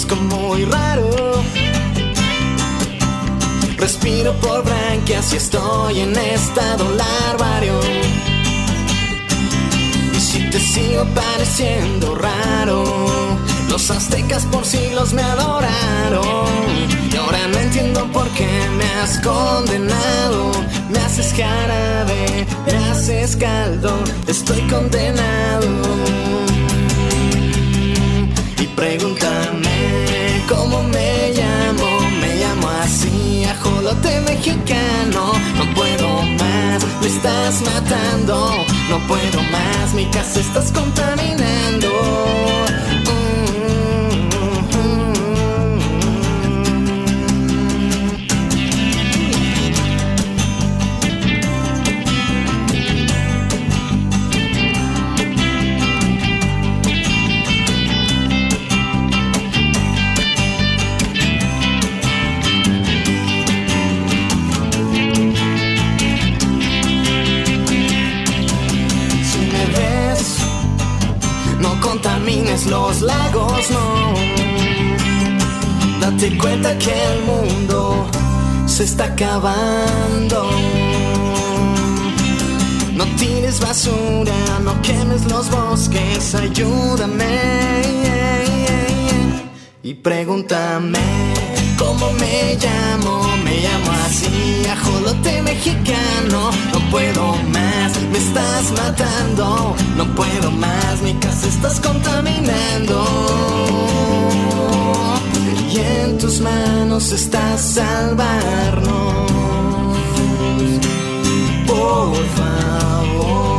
parezco 0.00 0.16
muy 0.16 0.64
raro. 0.64 1.10
Respiro 3.76 4.32
por 4.40 4.64
branquias 4.64 5.32
y 5.32 5.36
estoy 5.36 6.00
en 6.00 6.16
estado 6.16 6.84
larvario. 6.94 7.80
Y 10.14 10.20
si 10.20 10.50
te 10.50 10.60
sigo 10.60 11.04
pareciendo 11.14 12.14
raro, 12.14 12.84
los 13.68 13.90
aztecas 13.90 14.44
por 14.46 14.64
siglos 14.64 15.12
me 15.12 15.22
adoraron. 15.22 16.46
Y 17.12 17.16
ahora 17.16 17.46
no 17.48 17.58
entiendo 17.58 18.10
por 18.12 18.28
qué 18.30 18.48
me 18.76 18.84
has 19.00 19.18
condenado. 19.20 20.52
Me 20.90 20.98
haces 20.98 21.34
jarabe, 21.34 22.46
me 22.66 22.76
haces 22.90 23.36
caldo, 23.36 23.92
estoy 24.26 24.60
condenado. 24.68 26.39
Pregúntame 28.80 30.42
cómo 30.48 30.82
me 30.84 31.34
llamo, 31.34 32.00
me 32.18 32.36
llamo 32.36 32.66
así, 32.82 33.44
ajolote 33.44 34.22
mexicano. 34.22 35.34
No 35.58 35.74
puedo 35.74 36.22
más, 36.22 36.82
me 37.02 37.06
estás 37.06 37.60
matando, 37.60 38.64
no 38.88 39.06
puedo 39.06 39.42
más, 39.52 39.92
mi 39.92 40.06
casa 40.06 40.40
estás 40.40 40.72
contaminando. 40.72 42.59
Lagos 73.00 73.70
no. 73.70 74.14
Date 76.00 76.36
cuenta 76.38 76.76
que 76.78 76.92
el 77.12 77.22
mundo 77.24 78.06
se 78.66 78.84
está 78.84 79.04
acabando. 79.04 80.50
No 82.94 83.04
tires 83.16 83.60
basura, 83.60 84.38
no 84.64 84.80
quemes 84.82 85.24
los 85.30 85.50
bosques, 85.50 86.34
ayúdame. 86.34 87.38
Y 89.82 89.94
pregúntame 89.94 90.98
cómo 91.78 92.12
me 92.12 92.56
llamo, 92.62 93.22
me 93.44 93.54
llamo 93.64 93.90
así, 94.04 94.66
ajolote 94.70 95.42
mexicano. 95.42 96.50
No 96.72 96.90
puedo 96.90 97.34
más, 97.54 97.79
me 98.10 98.18
estás 98.18 98.72
matando, 98.72 99.76
no 99.96 100.04
puedo 100.14 100.50
más, 100.50 101.02
mi 101.02 101.14
casa 101.14 101.46
estás 101.46 101.80
contaminando. 101.80 103.04
Y 105.72 105.78
en 105.78 106.18
tus 106.18 106.40
manos 106.40 107.12
está 107.12 107.56
salvarnos. 107.56 109.30
Por 111.66 112.24
favor. 112.36 113.49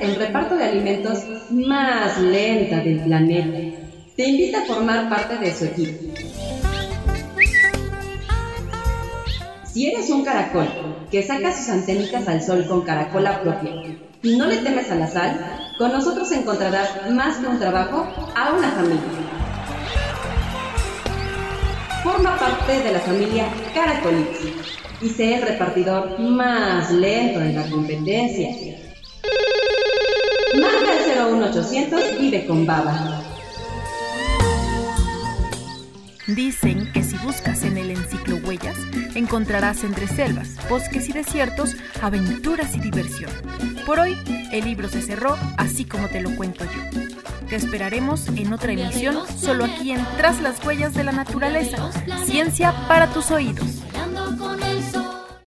En 0.00 0.14
reparto 0.14 0.56
de 0.56 0.64
alimentos 0.64 1.24
más 1.50 2.18
lenta 2.20 2.80
del 2.80 3.00
planeta, 3.00 3.78
te 4.16 4.28
invita 4.28 4.62
a 4.62 4.66
formar 4.66 5.08
parte 5.08 5.36
de 5.36 5.54
su 5.54 5.64
equipo. 5.64 6.14
Si 9.64 9.86
eres 9.86 10.10
un 10.10 10.24
caracol 10.24 10.68
que 11.10 11.22
saca 11.22 11.52
sus 11.52 11.68
antenitas 11.68 12.26
al 12.28 12.42
sol 12.42 12.66
con 12.66 12.82
caracola 12.82 13.40
propia 13.40 13.70
y 14.22 14.36
no 14.36 14.46
le 14.46 14.56
temes 14.56 14.90
a 14.90 14.96
la 14.96 15.06
sal, 15.06 15.74
con 15.78 15.92
nosotros 15.92 16.30
encontrarás 16.32 17.10
más 17.10 17.36
que 17.36 17.46
un 17.46 17.58
trabajo 17.58 18.08
a 18.34 18.52
una 18.52 18.70
familia. 18.72 19.02
Forma 22.02 22.36
parte 22.38 22.80
de 22.82 22.92
la 22.92 23.00
familia 23.00 23.46
Caracolix 23.74 24.40
y 25.00 25.08
sé 25.10 25.36
el 25.36 25.42
repartidor 25.42 26.18
más 26.18 26.90
lento 26.90 27.38
de 27.40 27.52
la 27.52 27.68
competencia. 27.68 28.87
Marca 30.54 31.28
el 31.28 31.34
01800 31.34 32.00
y 32.20 32.30
ve 32.30 32.46
con 32.46 32.66
baba. 32.66 33.22
Dicen 36.26 36.90
que 36.92 37.02
si 37.02 37.16
buscas 37.18 37.62
en 37.62 37.78
el 37.78 37.90
enciclo 37.90 38.36
huellas, 38.36 38.76
encontrarás 39.14 39.82
entre 39.82 40.06
selvas, 40.06 40.56
bosques 40.68 41.08
y 41.08 41.12
desiertos, 41.12 41.74
aventuras 42.02 42.76
y 42.76 42.80
diversión. 42.80 43.30
Por 43.86 43.98
hoy, 43.98 44.16
el 44.52 44.64
libro 44.64 44.88
se 44.88 45.00
cerró 45.00 45.38
así 45.56 45.84
como 45.84 46.08
te 46.08 46.20
lo 46.20 46.34
cuento 46.36 46.64
yo. 46.64 47.00
Te 47.48 47.56
esperaremos 47.56 48.28
en 48.28 48.52
otra 48.52 48.72
emisión, 48.72 49.16
solo 49.38 49.64
aquí 49.64 49.92
en 49.92 50.04
Tras 50.18 50.42
las 50.42 50.62
huellas 50.64 50.92
de 50.92 51.04
la 51.04 51.12
naturaleza, 51.12 51.90
ciencia 52.26 52.74
para 52.88 53.06
tus 53.06 53.30
oídos. 53.30 53.82